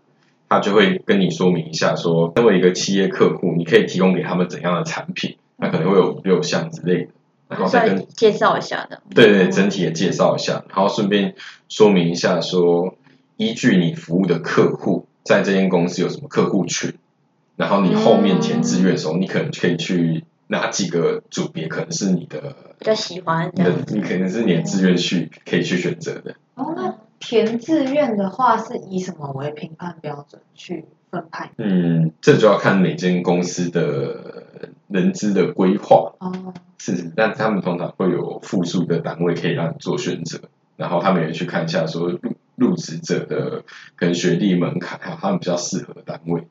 [0.50, 7.12] 他就会跟你说明一下说，身为一个企业客户，你可以提供给他们怎样的产品，那可能会有五六项之类的，
[7.50, 9.02] 然后再跟是介绍一下的。
[9.14, 11.36] 对对整体的介绍一下，然后顺便
[11.70, 12.96] 说明一下说，
[13.38, 16.94] 依据你服务的客户在这间公司有什么客户群，
[17.56, 23.74] 然后你后面填志愿的时候，你可能可以去哪几个组别，可能是你的比较喜欢你的。
[23.88, 26.36] 你可能是你的志愿去可以去选择的。
[26.58, 31.52] 哦，那填志愿的话是以什么为评判标准去分派？
[31.58, 34.48] 嗯，这就要看每间公司的
[34.88, 40.40] 人资的规划，哦，是，但他们通常会有复数的单位可以让你做选择，
[40.76, 42.20] 然后他们也去看一下说入
[42.56, 43.64] 入职者的
[43.96, 46.48] 可能学历门槛，还有他们比较适合的单位。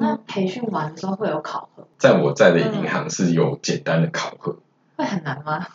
[0.00, 4.56] 那培训完之后会有考核，在我在的银行是有简单的考核，
[4.96, 5.66] 会很难吗？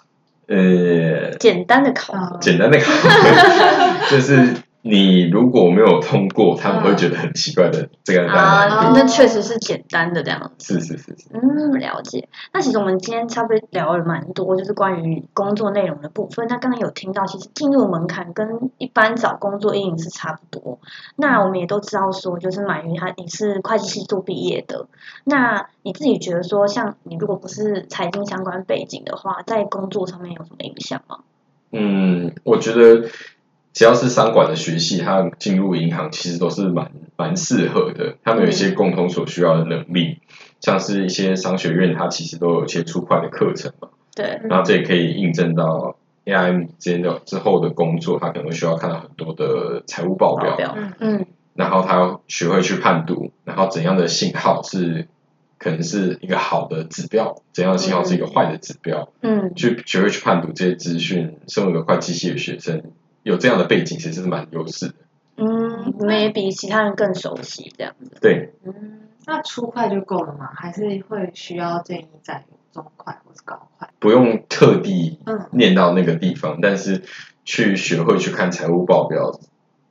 [0.47, 2.35] 呃，简单的考核。
[2.35, 3.09] 啊，简单的考核
[4.11, 4.47] 就是
[4.87, 8.99] 你如果没有通过，他们会觉得很奇怪的这个啊，难度。
[8.99, 10.79] 那确实是简单的这样子。
[10.79, 12.29] 是是是是，嗯，了解。
[12.53, 16.45] 那其实我们今天差不多聊了蛮多，就是关于工作内容的部分。
[16.47, 20.77] 那刚刚有听到，其实进入门槛跟一般找工作应是差不多。
[21.15, 24.85] 那我们也都知道说，就是满于他你是会计系做毕业的，
[25.23, 31.21] 那你自己觉得说，像你如果不是财经相关背景的话，在工作上面有什么影响吗？
[31.71, 33.09] 嗯，我觉得
[33.75, 38.15] 只要是商管的学系，他进入银行其实都是蛮蛮适合的。
[38.23, 40.19] 他们有一些共同所需要的能力，
[40.61, 43.89] 像是一些商学院，它其实都有一些出快的课程嘛。
[44.15, 55.09] 对，然后这也可以印证到 AIM 之间的之后的工作，他可能需要看到很多的财务报表，报表，嗯嗯然后他要学会去判读，然后怎样的信号是
[55.57, 61.37] 可能是一个好的指标，怎样的信号是一个坏的指标，嗯去学会去判读这些资讯。
[61.49, 62.81] 身为一个会计系的学生，
[63.25, 64.93] 有这样的背景其实是蛮优势的。
[65.37, 68.17] 嗯，你们也比其他人更熟悉这样子。
[68.21, 70.51] 对，嗯，那初快就够了吗？
[70.55, 73.89] 还是会需要建议再有中快或是高快？
[73.97, 77.01] 不用特地嗯念到那个地方，但是
[77.43, 79.39] 去学会去看财务报表，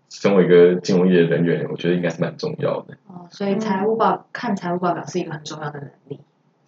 [0.09, 2.95] 身为一个金融业的人员，我觉得应该是蛮重要的。
[3.09, 6.21] 哦，所以财务报看财务报表是一个很重要的能力。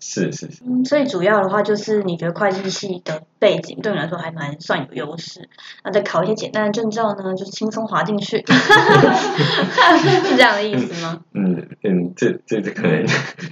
[0.08, 5.48] 是是是，嗯，所以主要的话就是你觉得会计系的背景对你来说还蛮算有优势，
[5.82, 11.20] 那再考一些简单的证照呢，就是轻松滑进去， 是这样的意思吗？
[11.34, 13.04] 嗯嗯，这这这可能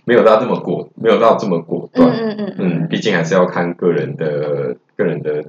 [0.05, 2.17] 没有到这么果，没有到这么果嗯断。
[2.17, 5.45] 嗯嗯嗯，毕竟还是要看个人的个人的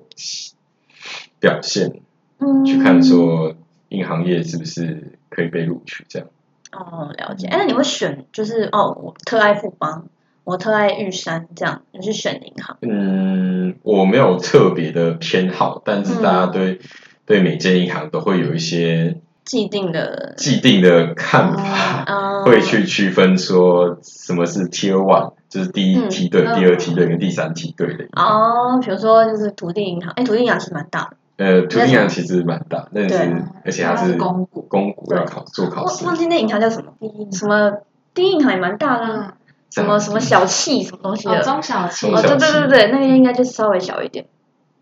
[1.39, 2.01] 表现，
[2.39, 3.53] 嗯，去看说
[3.89, 6.27] 银行业是不是可以被录取这样。
[6.71, 7.47] 哦，了解。
[7.47, 10.07] 哎，那你会选就是哦，我特爱富邦，
[10.45, 12.77] 我特爱玉山，这样你是选银行？
[12.81, 16.79] 嗯，我没有特别的偏好，但是大家对、
[17.25, 28.05] 对每间银行都会有一些既定的既定的看法，嗯，会去区分说什么是 Tier One，就是第一嗯梯队、嗯第二梯队跟第三梯队的。
[28.13, 37.71] 哦，比如说就是土地银行，哎，土地银行是蛮大的，呃，土地银行其实蛮大，但对是而且它它是是公股公股要考做考试我，忘记那银行叫什么，第一什么
[38.13, 39.33] 第一银行也蛮大的
[39.71, 44.25] 什么什么小气什么东西哦，的，中小企哦，对对对对，那个应该就稍微小一点，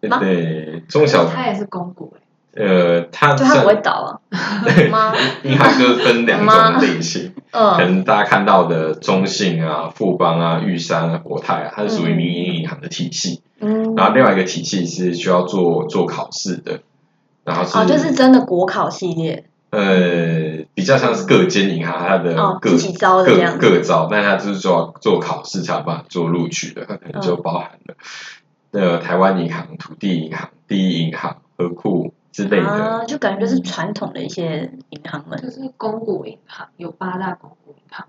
[0.10, 1.26] 吗对中小。
[1.26, 2.14] 它也是公股
[2.56, 4.22] 哎，呃，它就它不会倒啊，
[4.92, 5.14] 吗？
[5.44, 13.42] 银行就是分两吗种类型，可嗯，能大家看到的中信啊、富邦啊、玉山啊、国泰啊，它是属于民营银行的体系。
[13.60, 16.82] 嗯，然后另外一个体系是需要做做考试的，
[17.44, 27.96] 然后是、哦，就是真的国考系列，呃比较像是各间银行它的哦，各、自己招的这各样，各招，但它就是做做考试才有办法做录取的，可能就嗯包含了
[28.72, 32.68] 呃台湾银行、土地银行、第一银行、和库之类的。
[32.68, 38.06] 啊，就感觉就是传统的一些银行们，就是公股银行有八大公股银行，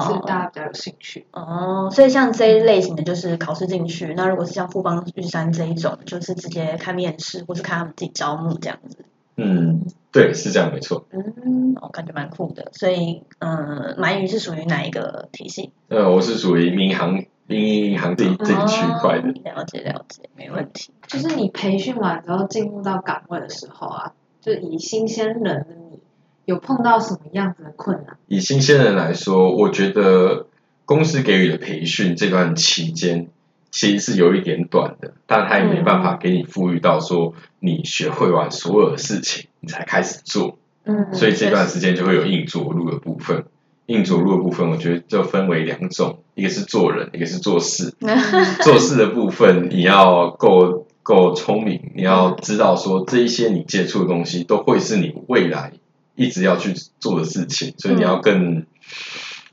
[0.00, 1.26] 是哦大家比较有兴趣。
[1.32, 9.04] 哦，所以像这一类型的就是考试进去，那如果是像富邦玉山这一种，就是直接看面试或是看他们自己招募这样子。
[9.38, 11.06] 嗯，对，是这样没错。
[11.10, 12.70] 嗯，我、感觉蛮酷的。
[12.72, 15.70] 所以，嗯，鳗鱼是属于哪一个体系？
[15.88, 19.28] 呃，我是属于民航民营银行这一这一区块的。
[19.28, 20.90] 哦了解了解，没问题。
[21.06, 26.00] 就是你培训完之后进入到岗位的时候啊，就以新鲜人的你，
[26.44, 28.16] 有碰到什么样子的困难？
[28.26, 30.46] 以新鲜人来说，我觉得
[30.84, 33.28] 公司给予的培训这段期间
[33.70, 43.44] 其实是有一点短的，但他也没办法给你赋予到说你学会完所有的事情你才开始做，嗯，所以这段时间就会有硬着陆的部分。
[43.86, 47.94] 硬着陆的部分，我觉得就分为两种，一个是做人，一个是做事。
[48.60, 55.72] 做事的部分，你要够够聪明，你要知道说这一些你接触的东西都会是你未来
[56.16, 58.66] 一直要去做的事情，所以你要更、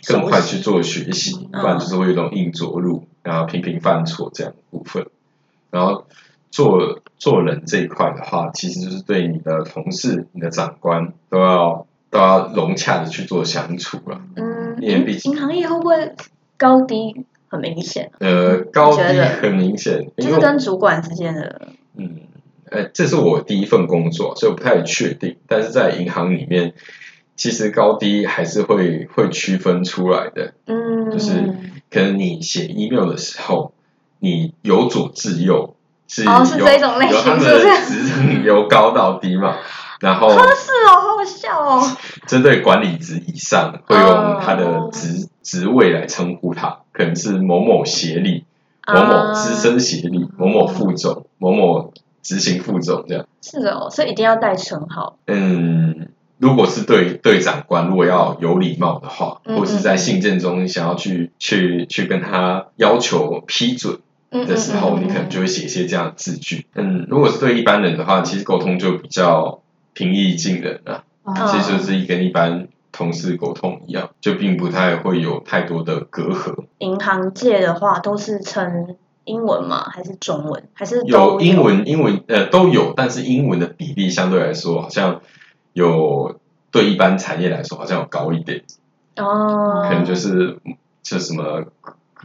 [0.07, 5.07] 更快去做学习，嗯不然就是会有一种硬着陆，然后频频犯错这样的部分。
[5.71, 6.05] 然后
[6.51, 14.21] 做做人这一块的话，其实就是对你的同事、你的长官都要都要融洽的去做相处了。
[14.35, 16.13] 嗯，因为毕竟银行业会不会
[16.55, 18.11] 高低很明显？
[18.19, 22.21] 呃，高低很明显，就是跟主管之间的，嗯，
[22.69, 25.35] 呃，这是我第一份工作，所以我不太确定。
[25.47, 26.73] 但是在银行里面，
[27.35, 30.53] 其实高低还是会会区分出来的。
[30.65, 31.53] 嗯，就是
[31.91, 33.73] 可能你写 email 的时候，
[34.19, 35.75] 你由左至右
[36.07, 39.57] 是有、哦是这种类型有他们是不的职称由高到低嘛。
[40.01, 41.97] 然后是哦，好好笑哦。
[42.27, 48.43] 针对管理职以上，会用他的哦职职位来称呼他，可能是某某协理、
[48.85, 53.25] 某某资深协理、某某副总、某某执行副总这样。
[53.41, 55.17] 是哦，所以一定要带称号。
[55.27, 63.99] 嗯，如果是对对长官，如果要有礼貌的话，嗯或是在信件中你想要去去去跟他要求批准
[64.31, 66.65] 嗯的时候，你可能就会写一些这样的字句。
[66.75, 69.61] 嗯，如果是对一般人的话，其实沟通就比较
[69.93, 76.65] 平易近人啊，哦嗯其实就是跟一般同事沟通一样，就并不太会有太多的隔阂。
[76.79, 79.89] 银行界的话都是称英文吗？
[79.89, 80.63] 还是中文？
[80.73, 85.21] 还是都有英文，英文呃都有，但是英文的比例相对来说好像
[85.75, 86.39] 有
[86.71, 88.63] 对一般产业来说好像有高一点。
[89.17, 89.83] 哦？
[89.83, 90.57] 可能就是
[91.03, 91.65] 就什么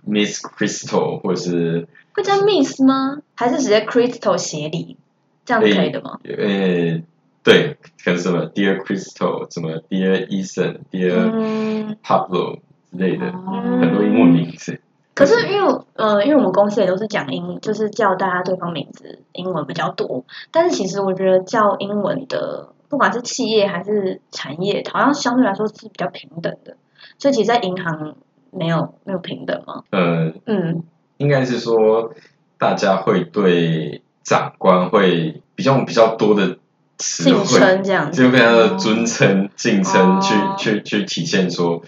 [0.07, 3.19] Miss Crystal 或者是会叫 Miss 吗？
[3.35, 4.97] 还是直接 Crystal 协理？
[5.45, 6.21] 这样可以的吗？
[6.25, 7.03] 呃
[7.43, 12.61] 对，可能什么 Dear Crystal，什么 Dear Ethan，Dear 嗯，Pablo
[12.93, 14.81] 之类的，哦很多英文名字。
[15.15, 20.25] 可是因为我呃，因为我们公司也都是讲英，就是叫大家对方名字英文比较多。
[20.51, 26.77] 但是其实我觉得叫英文的，不管是企业还是产业，好像相对来说是比较平等的。
[27.19, 28.17] 所以其实，在银行
[28.51, 29.85] 没有没有平等吗？
[29.91, 30.83] 呃，嗯，
[31.17, 32.13] 应该是说
[32.59, 36.59] 大家会对长官会比较比较多的
[36.99, 41.83] 词敬，称这样子，就非常的尊称、敬称，哦去去去体现说，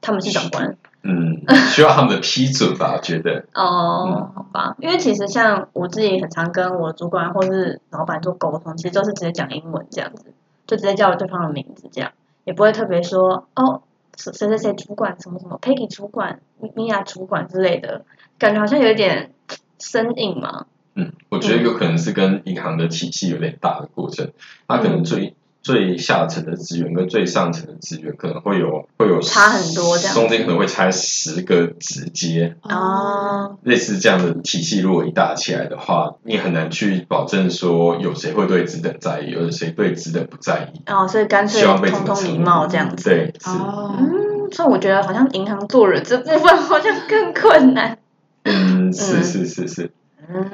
[0.00, 0.76] 他们是长官。
[1.02, 2.94] 嗯，需要他们的批准吧？
[2.96, 10.32] 我觉得，哦，好吧，因为其实像我自己很常跟我主管或是老板做沟通，其实都是直接讲英文这样子，
[10.66, 12.10] 就直接叫对方的名字这样，
[12.44, 13.82] 也不会特别说哦
[14.16, 16.40] 谁谁谁主管什么什么 Peggy 主管、
[16.74, 18.04] 米娅主管之类的，
[18.38, 19.32] 感觉好像有一点
[19.78, 20.66] 生硬嘛。
[20.94, 24.32] 嗯，我觉得有可能是跟银行的体系有点大的过程，
[24.66, 25.36] 它可能最、
[25.66, 30.14] 最下层的职员跟最上层的职员可能会有会有差很多这样。
[30.14, 43.02] 中间可能会差十个直接，哦，类似这样的体系，如果一打起来的话，你很难去保证说有谁会对职等在意，有谁对职等不在意，哦，所以干脆希望被通通礼貌这样子。
[43.10, 47.98] 对，是，哦，嗯，所以我觉得好像银行做人这部分好像更困难。
[48.44, 49.90] 嗯，是是是是，
[50.28, 50.48] 嗯，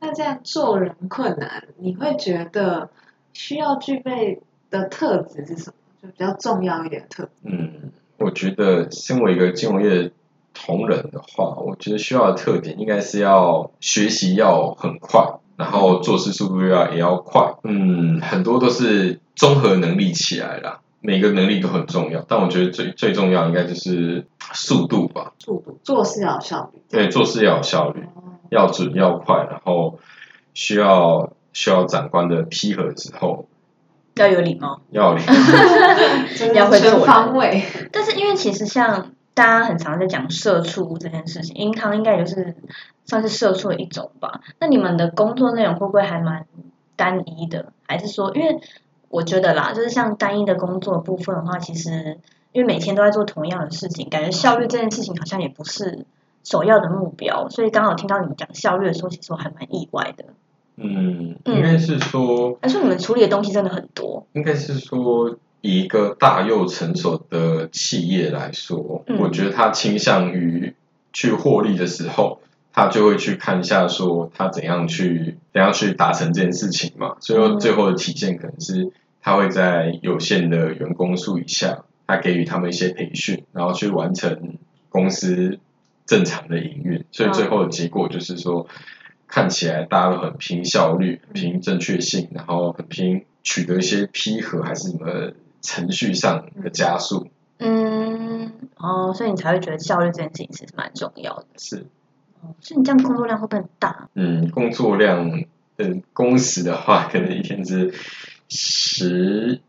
[0.00, 2.90] 那这样做人困难，你会觉得
[3.34, 5.74] 需要具备的特质是什么？
[6.02, 7.30] 就比较重要一点的特质。
[7.42, 10.10] 嗯，我觉得身为一个金融业
[10.54, 20.80] 同仁的话，我觉得需要的特点应该是要学习要很快，然后做事速度要也要快，嗯，很多都是综合能力起来啦。
[21.00, 25.34] 每个能力都很重要，但我觉得最最重要应该就是速度吧。
[25.38, 26.80] 速度做事要有效率。
[26.88, 29.98] 对，做事要有效率，哦要准要快，然后
[30.54, 33.46] 需要需要长官的批核之后，
[34.16, 34.82] 要有礼貌。
[34.90, 35.32] 要礼貌
[36.52, 37.64] 要会做方位。
[37.90, 42.54] 但是因为其实像大家很常在讲社畜这件事情，银行应该也就是
[43.06, 44.42] 算是社畜的一种吧。
[44.58, 46.46] 那你们的工作内容会不会还蛮
[46.96, 47.72] 单一的？
[47.86, 48.60] 还是说，因为
[49.08, 52.18] 我觉得啦，就是像单一的工作部分的话，其实
[52.52, 56.04] 因为每天都在做同样的事情，感觉效率这件事情好像也不是
[56.42, 57.48] 首要的目标。
[57.48, 60.24] 所以刚好听到你们讲效率的时候，其实我还蛮意外的。
[60.76, 64.26] 嗯，嗯应该是说，还是你们处理的东西真的很多。
[64.32, 70.74] 应该是说，以一个大又成熟的企业来说，嗯我觉得它倾向于
[71.12, 72.40] 去获利的时候，
[72.72, 77.16] 他就会去看一下说他怎样去怎样去达成这件事情嘛。
[77.20, 78.90] 最后嗯最后的体现可能是
[79.22, 84.58] 他会在有限的员工数以下，他给予他们一些培训，然后去完成
[84.88, 85.58] 公司
[86.04, 87.04] 正常的营运。
[87.12, 88.66] 所以最后的结果就是说，
[89.34, 97.26] 看起来大家都很拼效率、很拼正确性，然后很拼取得一些批核还是什么程序上的加速。
[97.58, 101.46] 嗯，哦，所以你才会觉得效率这件事情其实蛮重要的。
[101.56, 101.78] 是，
[102.42, 104.08] 哦所以你这样工作量会不会很大？
[104.14, 105.42] 嗯，工作量，
[105.78, 107.92] 嗯，工时的话，可能一天是
[108.48, 109.60] 十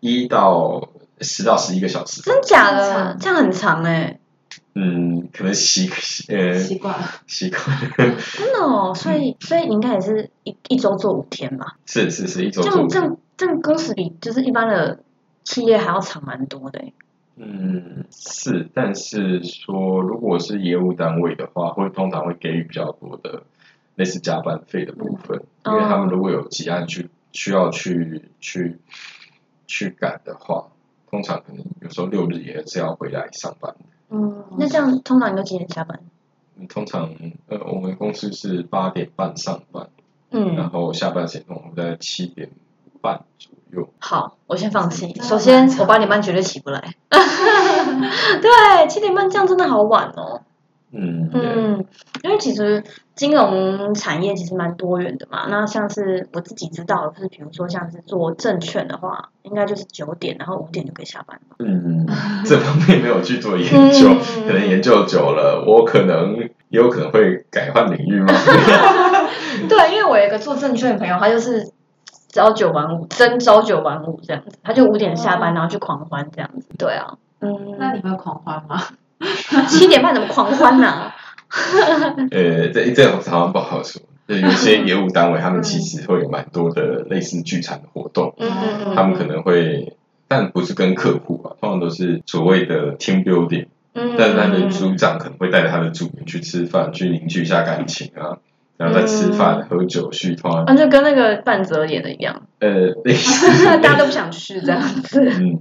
[0.00, 0.88] 一到
[1.20, 2.22] 十到十一个小时。
[2.22, 3.18] 真假的长？
[3.18, 4.18] 这样很长哎、
[4.74, 5.90] 嗯，可能习
[6.28, 7.08] 呃习惯了。
[7.26, 7.60] 习惯，
[7.96, 8.94] 真的哦。
[8.94, 11.76] 所以所以你应该也是一一周做五天吧？
[11.86, 15.00] 是是是一周这样这样这样工时比就是一般的
[15.44, 16.92] 企业还要长蛮多的欸
[17.42, 23.44] 嗯，是，但是说如果是业务单位的话，会通常会给予比较多的
[23.96, 28.78] 类似加班费的部分，因为他们如果有急案去需要去去
[29.66, 30.68] 去赶的话，
[31.10, 33.84] 通常可能有时候六日也是要回来上班的。
[34.10, 35.98] 嗯，那这样通常你都几点下班？
[36.58, 37.10] 嗯通常
[37.48, 39.88] 呃，我们公司是八点半上班，
[40.30, 42.50] 嗯，然后下班时间我们在七点
[43.00, 43.88] 半左右。
[43.98, 45.14] 好，我先放弃。
[45.22, 46.96] 首先我八点半绝对起不来。
[47.08, 50.42] 对，七点半这样真的好晚哦。
[50.92, 51.84] 嗯，嗯，
[52.24, 52.82] 因为其实
[53.14, 55.46] 金融产业其实蛮多元的嘛。
[55.48, 61.56] 那像是我自己知道的，就是比如说像是做证券的话，应该就是九点，然后五点就可以下班了。
[61.60, 62.06] 嗯，
[62.44, 66.36] 这方面没有去做研究，嗯可能研究久了，我可能
[66.70, 68.26] 也有可能会改换领域嘛。
[69.68, 71.70] 对，因为我有一个做证券的朋友，他就是
[72.28, 76.66] 朝九晚五，真朝九晚五这样子，他就五点下班，然后去狂欢这样子。
[76.76, 78.82] 对啊，嗯，那你会狂欢吗？
[79.68, 81.12] 七点半怎么狂欢呢、
[82.30, 84.02] 呃，这这好像不好说。
[84.26, 89.96] 就有些业务单位，他们其实会有蛮多的类似聚餐的活动，嗯嗯嗯，他们可能会，
[90.28, 98.38] 但不是跟客户啊，通常都是所谓的 team building，嗯，但是他的组长可能会带着他的组员去吃饭，去凝聚一下感情啊，
[98.76, 102.70] 然后再吃饭、喝酒、续团，啊，就跟那个半泽演的一样，呃，
[103.04, 105.58] 类似， 大家都不想去这样子，嗯，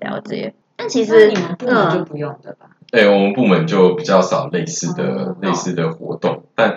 [0.00, 0.52] 了解。
[0.76, 2.66] 但其那实你们部门就嗯不用的吧？
[2.92, 6.76] 对，我们部门就比较少类似的、哦类似的活动，但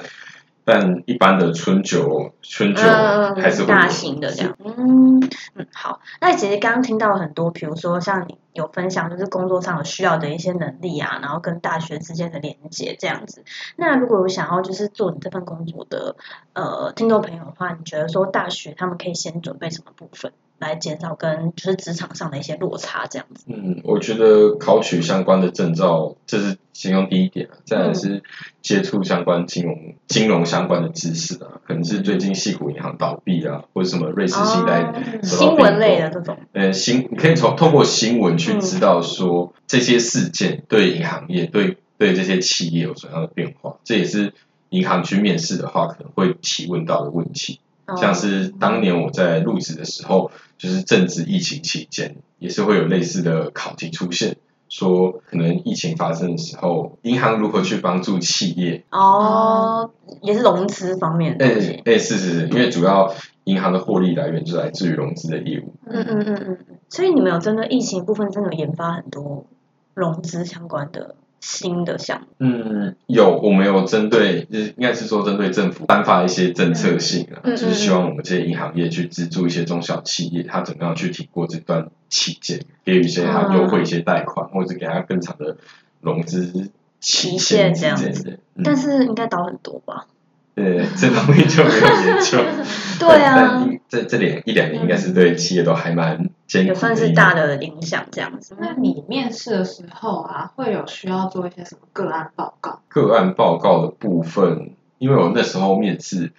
[0.64, 5.20] 但一般的春酒春酒嗯还是大型的这样，嗯
[5.56, 6.00] 嗯好。
[6.22, 13.44] 那其实刚刚听到很多，比如说像你有分享，就是工作上有需要的一些能力啊，然后跟大学之间的连接这样子。
[13.76, 16.16] 那如果有想要就是做你这份工作的
[16.54, 23.46] 呃听众朋友的话，你觉得说大学他们可以先准备什么部分，来减少跟就是职场上的一些落差这样子？
[23.48, 27.58] 嗯，我觉得考取相关的证照，这是其中第一点啊。
[27.66, 28.24] 再来是
[28.62, 36.10] 接触相关金融、金融相关的知识啊，可能是最近系股银行倒闭啊，或者什么瑞士信贷新闻类的。
[36.10, 44.34] 这种，呃，新你可以从通过新闻去知道说、这些事件对银行业、对对这些企业有什么样的变化，这也是
[44.70, 47.60] 银行去面试的话可能会提问到的问题。
[47.88, 54.38] 哦像是当年我在入职的时候，就是正值疫情期间，也是会有类似的考题出现，
[54.70, 58.84] 说可能疫情发生的时候，银行如何去帮助企业。
[58.90, 61.82] 哦，也是融资方面的哎东西。
[61.86, 63.14] 哎，是是是，因为主要
[63.44, 65.74] 银行的获利来源就来自于融资的业务。
[65.86, 69.46] 嗯嗯嗯嗯嗯，所以你们有针对疫情部分，真的有研发很多
[69.94, 71.16] 融资相关的
[71.46, 72.28] 新的项目。
[72.40, 85.58] 嗯，有，我们有针对，就是应该是说针对政府颁发一些政策性啊，嗯嗯就是希望我们这些银行业去资助一些中小企业，他怎么样去挺过这段期间，给予一些他优惠一些贷款，或者给他更长的
[86.02, 88.40] 融资期期限限这样子。
[88.56, 90.08] 嗯但是应该倒很多吧？
[90.56, 92.40] 对，这方面就没有研究。
[92.98, 97.10] 对啊但，这这两一两年应该是对企业都还蛮艰苦也算是。
[97.10, 98.56] 大的影响这样子。
[98.58, 102.80] 那你面试的时候啊，会有需要做一些什么个案报告？
[102.88, 106.32] 个案报告的部分，因为我那时候面试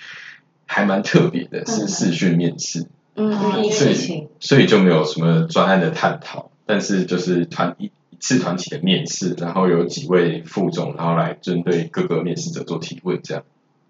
[0.64, 2.86] 还蛮特别的，是嗯视讯面试。
[3.16, 3.32] 嗯
[3.70, 13.44] 所以，所以就没有什么专案的探讨，但是就是团一一次团体的面试，然后有几位副总，然后来针对各个面试者做提问，这样。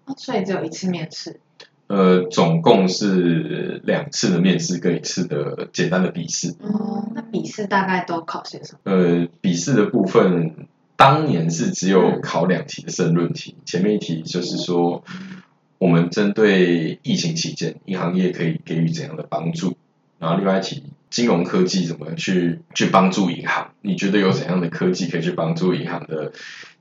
[0.07, 1.39] 哦所以只有一次面试。
[1.87, 6.53] 呃，总共是两次的面试跟一次的简单的笔试。
[6.59, 8.79] 哦，那笔试大概都考些什么？
[8.91, 15.05] 呃，笔试的部分当年是只有考两题的申论题，前面一题就是说
[15.77, 19.77] 我们针对疫情期间银行业可以给予怎样的帮助，
[20.19, 23.69] 然后另外一题金融科技怎么去去帮助银行？
[23.81, 26.33] 你觉得有怎样的科技可以去帮助银行的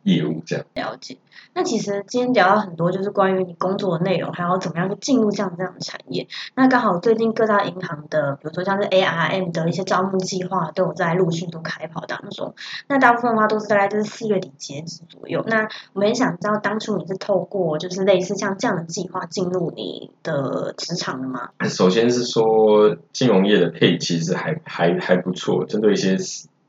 [0.06, 0.42] 业务？
[0.46, 1.18] 这样，了解。
[1.52, 6.28] 那其实今天聊到很多，就是关于你工作的内容，还有怎么样去进入这样这样的产业。
[6.54, 12.54] 那刚好最近各大银行的，比如说像是 ARM 的一些招募计划，都有在陆续都开跑当中。
[12.88, 15.42] 那大部分的话都是大概就是四月底截止左右。
[15.46, 21.48] 那我们也想知道，当初你是透过就是类似像这样的计划进入你的职场的吗？
[21.64, 26.18] 首先是说金融业的配其实还还还不错，针对一些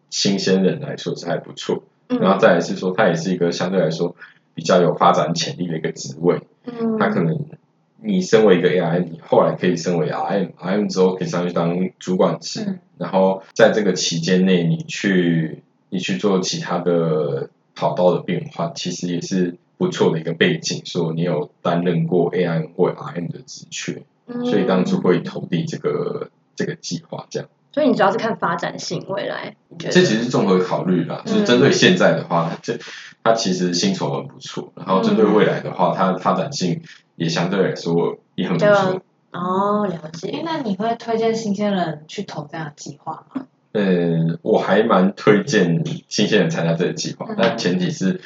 [0.09, 1.83] 新鲜人来说是还不错。
[2.09, 4.15] 嗯然后再来是说，它也是一个相对来说
[4.53, 6.41] 比较有发展潜力的一个职位。
[6.65, 7.37] 嗯它可能
[8.01, 20.81] 你身为一个 AI，你后来可以升为 RM，RM 之后可以上去当主管职，嗯然后在这个期间内，你去你去做其他的跑道的变换，其实也是不错的一个背景。
[20.85, 27.49] 说你有担任过 AI 或 RM 的职缺，嗯所以当初会投递这个这个计划这样。
[27.77, 29.55] 所以你主要是看发展性未来？
[29.77, 32.75] 这其实是综合考虑啦，嗯就是针对现在的话，这
[33.23, 36.81] 它其实薪酬很不错，然后针对未来的话，它的发展性
[37.17, 39.01] 也相对来说也很不错。
[39.31, 40.41] 哦，了哎，解。
[40.43, 43.45] 那你会推荐新鲜人去投这样的计划吗？
[43.73, 48.21] 嗯，我还蛮推荐新鲜人参加这个计划嗯，但前提是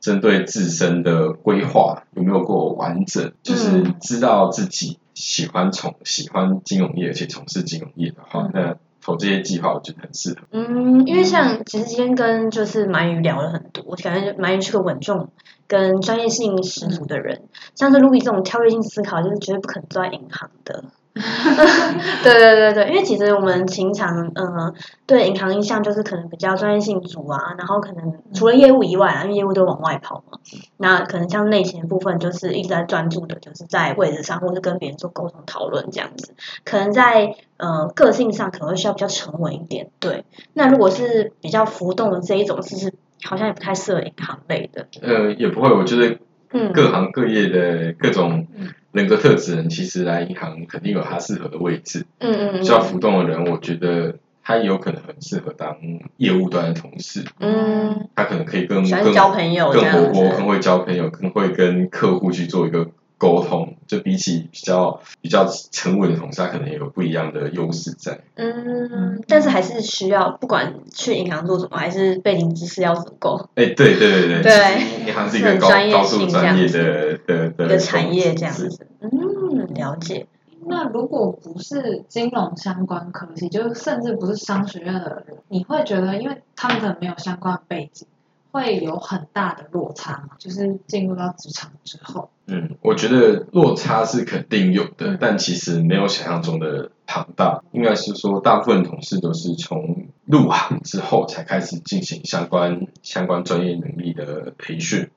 [0.00, 8.76] 针对自身的规划有没有够完整，就是嗯知道自己喜欢从喜欢金融业，而且从事金融业的话嗯，那
[9.06, 10.38] 投这些计划我觉得很适合。
[10.50, 15.30] 嗯，因为像其实今天跟就是鳗鱼聊了很多，我感觉鳗鱼是个稳重
[15.68, 17.44] 跟专业性十足的人，
[17.76, 20.86] 像是 Ruby 这种跳跃性思考，就是绝对不可能做在银行的。
[22.22, 24.74] 对对对对，因为其实我们平常呃
[25.06, 30.38] 对银行印象就是可能比较专业性足啊，然后可能除了业务以外啊，因为业务都往外跑嘛，
[30.76, 39.88] 那可能像内勤部分就是一直在专注的，就是在位置上或是跟别人做沟通讨论这样子，可能在呃个性上可能会需要比较沉稳一点。
[39.98, 42.92] 对，那如果是比较浮动的这一种，其实
[43.24, 44.86] 好像也不太适合银行类的。
[45.00, 46.18] 呃，也不会，我觉得
[46.56, 48.68] 嗯，各行各业的各种嗯。
[48.92, 52.06] 人格特质人，其实来银行肯定有他适合的位置。
[52.18, 55.76] 嗯嗯嗯，需要浮动的人，我觉得他有可能很适合当
[56.16, 57.22] 业务端的同事。
[57.38, 62.88] 嗯，他可能可以更喜欢更交朋友更活泼，更会交朋友，更会跟客户去做一个
[63.18, 63.76] 沟通。
[63.86, 68.20] 就比起比较比较沉稳的同事，他可能也有不一样的优势在。
[68.34, 78.86] 嗯，但是还是需要，不管去银行做什么，还是背景知识要足够，哎，对对对对，对银行是一个高专业高度性专业这样的的的一个产业这样子。
[79.00, 80.26] 嗯，了解。
[80.68, 88.08] 那如果不是金融相关科系，就是甚至不是商学院的人，你会觉得，因为他们可能没有相关背景，
[88.56, 90.30] 会有很大的落差吗？
[90.38, 97.62] 就是进入到职场之后，嗯，我觉得落差是肯定有的，嗯但其实没有想象中的庞大。
[97.72, 105.10] 应该是说，大部分同事都是从入行之后才开始进行相关相关专业能力的培训。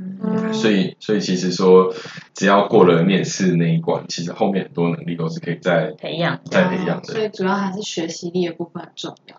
[0.00, 1.92] 嗯所以，所以其实说，
[2.32, 6.40] 只要过了面试那一关，其实后面很多能力都是可以再培养。
[6.44, 7.12] 再培养的。
[7.12, 9.36] 所以主要还是学习力的部分很重要。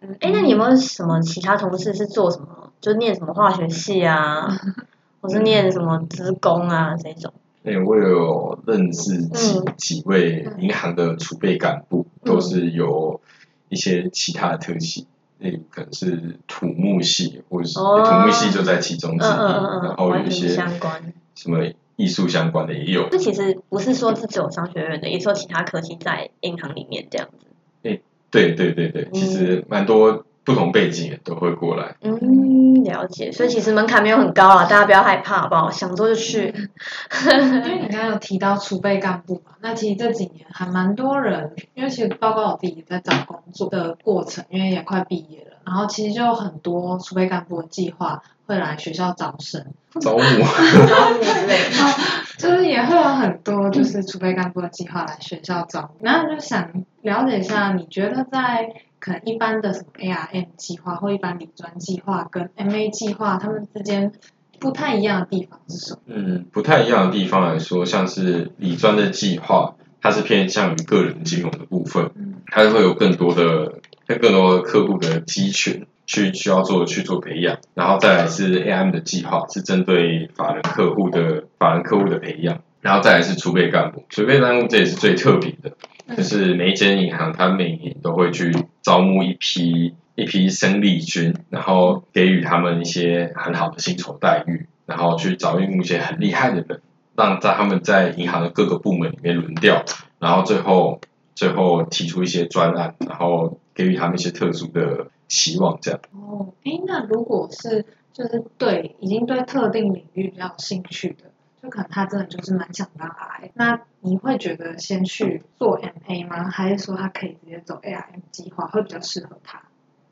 [0.00, 4.48] 嗯，哎，那你有没有什么其他同事是做什么，就念什么化学系啊，
[5.20, 7.32] 或是念什么资工啊这种？
[7.64, 13.20] 哎、我有认识几、嗯几位银行的储备干部，都是有
[13.68, 15.06] 一些其他的特系，
[15.38, 21.12] 例如可能是土木系，或者是、哦土木系就在其中嗯之一，嗯嗯嗯，然后有一些相关。
[21.34, 21.58] 什么
[21.96, 23.08] 艺术相关的也有。
[23.10, 27.46] 这其实不是说是只有商学院的，也是有其他科系在银行里面这样子。
[27.82, 31.96] 对对对对，其实蛮多不同背景的都会过来。
[32.00, 33.32] 嗯，了解。
[33.32, 35.68] 所以其实门槛没有很高啊，大家不要害怕，好不好？
[35.70, 36.54] 想做就去。
[37.34, 49.66] 因为你刚刚有提到储备干部嘛，那其实这几年还蛮多人，因为其实包括我自己在找工作的过程，因为也快毕业了，然后其实就有很多储备干部的计划会来学校招生，
[50.00, 52.16] 招募，招募之类的。
[52.38, 56.70] 就是也会有很多就是储备干部的计划来学校招募，然后就想
[57.00, 58.68] 了解一下，你觉得在
[59.06, 64.10] 可能一般的什么 ARM 计划或一般理专计划跟 MA 计划，他们之间
[64.58, 66.00] 不太一样的地方是什么？
[66.06, 73.74] 嗯，不太一样的地方来说，像是理专的计划，它是偏向于个人金融的部分，嗯它会有更多的、
[74.08, 85.72] 更多的客户的基群去需要做去做培养，然后再来是 AM 的计划，是针对法人客户的法人客户的培养，然后再来是储备干部，储备干部这也是最特别的，嗯
[86.14, 88.52] 就是每一间银行它每年都会去
[88.82, 96.80] 招募一批一批生力军，然后给予他们一些很好的薪酬待遇，然后去找募一些很厉害的人，
[97.16, 99.84] 让在他们在银行的各个部门里面轮调，
[100.18, 101.00] 然后最后
[101.34, 106.00] 最后提出一些专案，然后给予他们一些特殊的期望，这样。
[106.12, 111.30] 哦，诶，那如果是就是对已经对特定领域比较有兴趣的，
[111.66, 116.48] 就可能他真的就是蛮想当 RI，那你会觉得先去做 MA 吗？
[116.48, 119.60] 还是说他可以直接走 ARM 计划会比较适合他？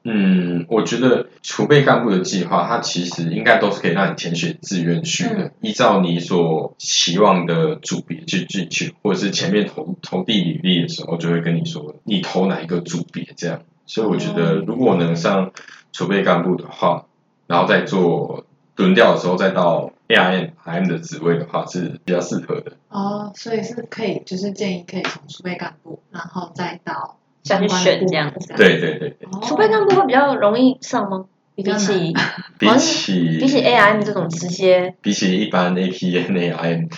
[0.03, 13.63] 嗯，我觉得储备干部的计划，它其实应该都是可以让你填写志愿去的，嗯依照你所期望的组别去进去，或者是前面投投递履历的时候，就会跟你说你投哪一个组别这样。
[13.87, 15.53] 所以我觉得，如果能上
[15.93, 17.07] 储备干部的话，
[17.47, 18.45] 然后再做
[18.77, 22.73] 轮调的时候，再到 ARM、RM 的职位的话，是比较适合的。
[22.89, 28.57] 哦，所以是可以，就是建议可以从储备干部，然后再到再去相关选这样门这样。
[28.57, 31.27] 对对对储备干部会比较容易上吗？
[31.57, 32.13] 比起
[32.59, 36.91] 比起比起 ARM 这种直接比起一般 APN、ARM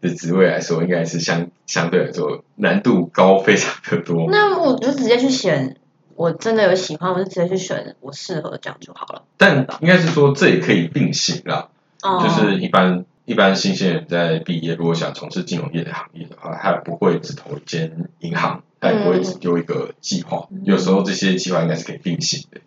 [0.00, 4.30] 的职位来说，应该是相相对来说难度高非常的多。
[4.30, 5.76] 那我就直接去选，
[6.16, 9.22] 我真的有喜欢，我就直接去选我适合这样就好了。
[9.36, 11.68] 但应该是说这也可以并行啦，
[12.02, 22.60] 哦，就是一般一般新鲜人在毕业，如果想从事金融业的行业的话，他不会只投一间银行，他也不会只丢一个计划，嗯有时候这些计划应该是可以并行的。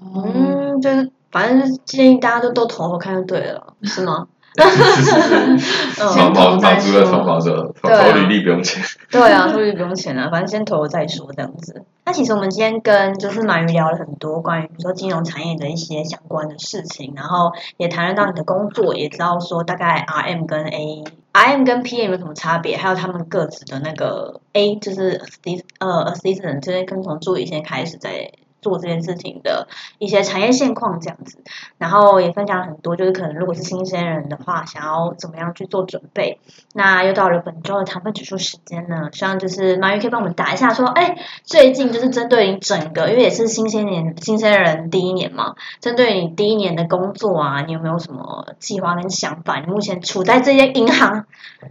[0.00, 4.28] 哦，嗯，就是反正建议大家都都投投看就对了，是吗？
[4.56, 4.68] 是
[5.02, 8.82] 是是，嗯毛毛毛猪的投毛猪，投对啊投履历不用钱。
[9.10, 11.84] 对啊，所以不用钱啊，反正先投了再说这样子。
[12.04, 21.04] 那其实我们今天跟就是马云聊了很多关于比如说金融产业的一些相关的事情，然后也谈论到你的工作，也知道说大概 RM 跟 A。
[21.32, 22.76] RM 跟 PM 有什么差别？
[22.76, 28.30] 还有他们各自的那个 A 就是 assist 呃 assistant，就是跟从助理先开始在
[28.62, 31.38] 做这件事情的一些产业现况这样子，
[31.76, 36.38] 然后也分享很多，就是可能如果是新鲜人的话，想要怎么样去做准备。
[36.72, 49.58] 那又到了本周的糖分指数时间呢，希望就是马云可以帮我们打一下，说，哎，最近就是针对你整个，因为也是新鲜年新鲜人第一年嘛，针对你第一年的工作啊，你有没有什么计划跟想法？
[49.58, 51.26] 你目前处在这些银行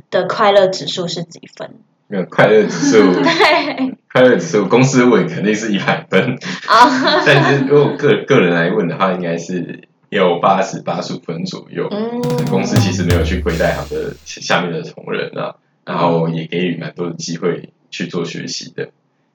[0.10, 1.80] 的快乐指数是几分？
[2.12, 6.38] 没有快乐指数， 对快乐指数，公司问肯定是一百分，
[6.68, 11.88] 啊， 但是如果个个人来问的话，应该是有八十八十五分左右。
[11.90, 15.56] 嗯，公司其实没有去亏待他的下面的同仁啊，
[15.86, 18.90] 然后也给予蛮多的机会去做学习的。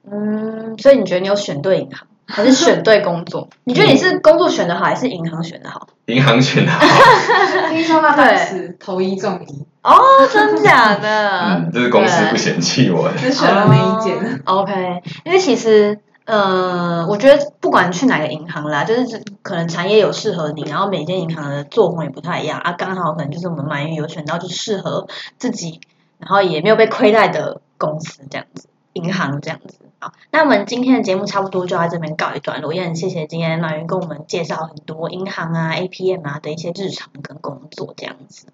[0.09, 3.49] 嗯，所以你觉得你有选对银行，还是选对工作？
[3.65, 5.89] 你觉得你是工作选的好，还是银行选的好？
[6.05, 6.79] 银行选的好，
[7.71, 11.29] 听说那当时投一中一，哦，真假的？
[11.45, 13.09] 嗯，这是公司不嫌弃我。
[13.17, 14.41] 只选了那一间。
[14.45, 25.07] 哦 OK，因为其实，呃，我觉得不管去哪个银行啦，就是只可能产业有适合你，然后每间银行的作风也不太一样啊，刚好可能就是我们满运有选到就适合
[25.37, 25.79] 自己，
[26.19, 29.77] 然后也没有被亏待的公司这样子，银行这样子。
[29.99, 38.47] 好，那我们今天的节目差不多就在这边告一段落，也很谢谢今天马云跟我们介绍很多银行啊、APM 啊的一些日常跟工作这样子。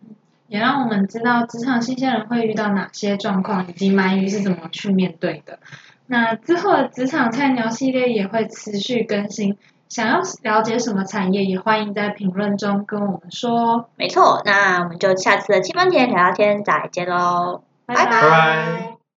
[0.48, 5.60] 也让我们知道职场新鲜人会遇到哪些状况，以及鳗鱼是怎么去面对的。
[6.08, 9.58] 那之后的职场菜鸟系列也会持续更新，
[9.90, 13.86] 想要了解什么产业，也欢迎在评论中跟我们说哦。
[13.96, 19.03] 没错，那我们就下次的七分甜聊聊天再见喽，拜拜拜拜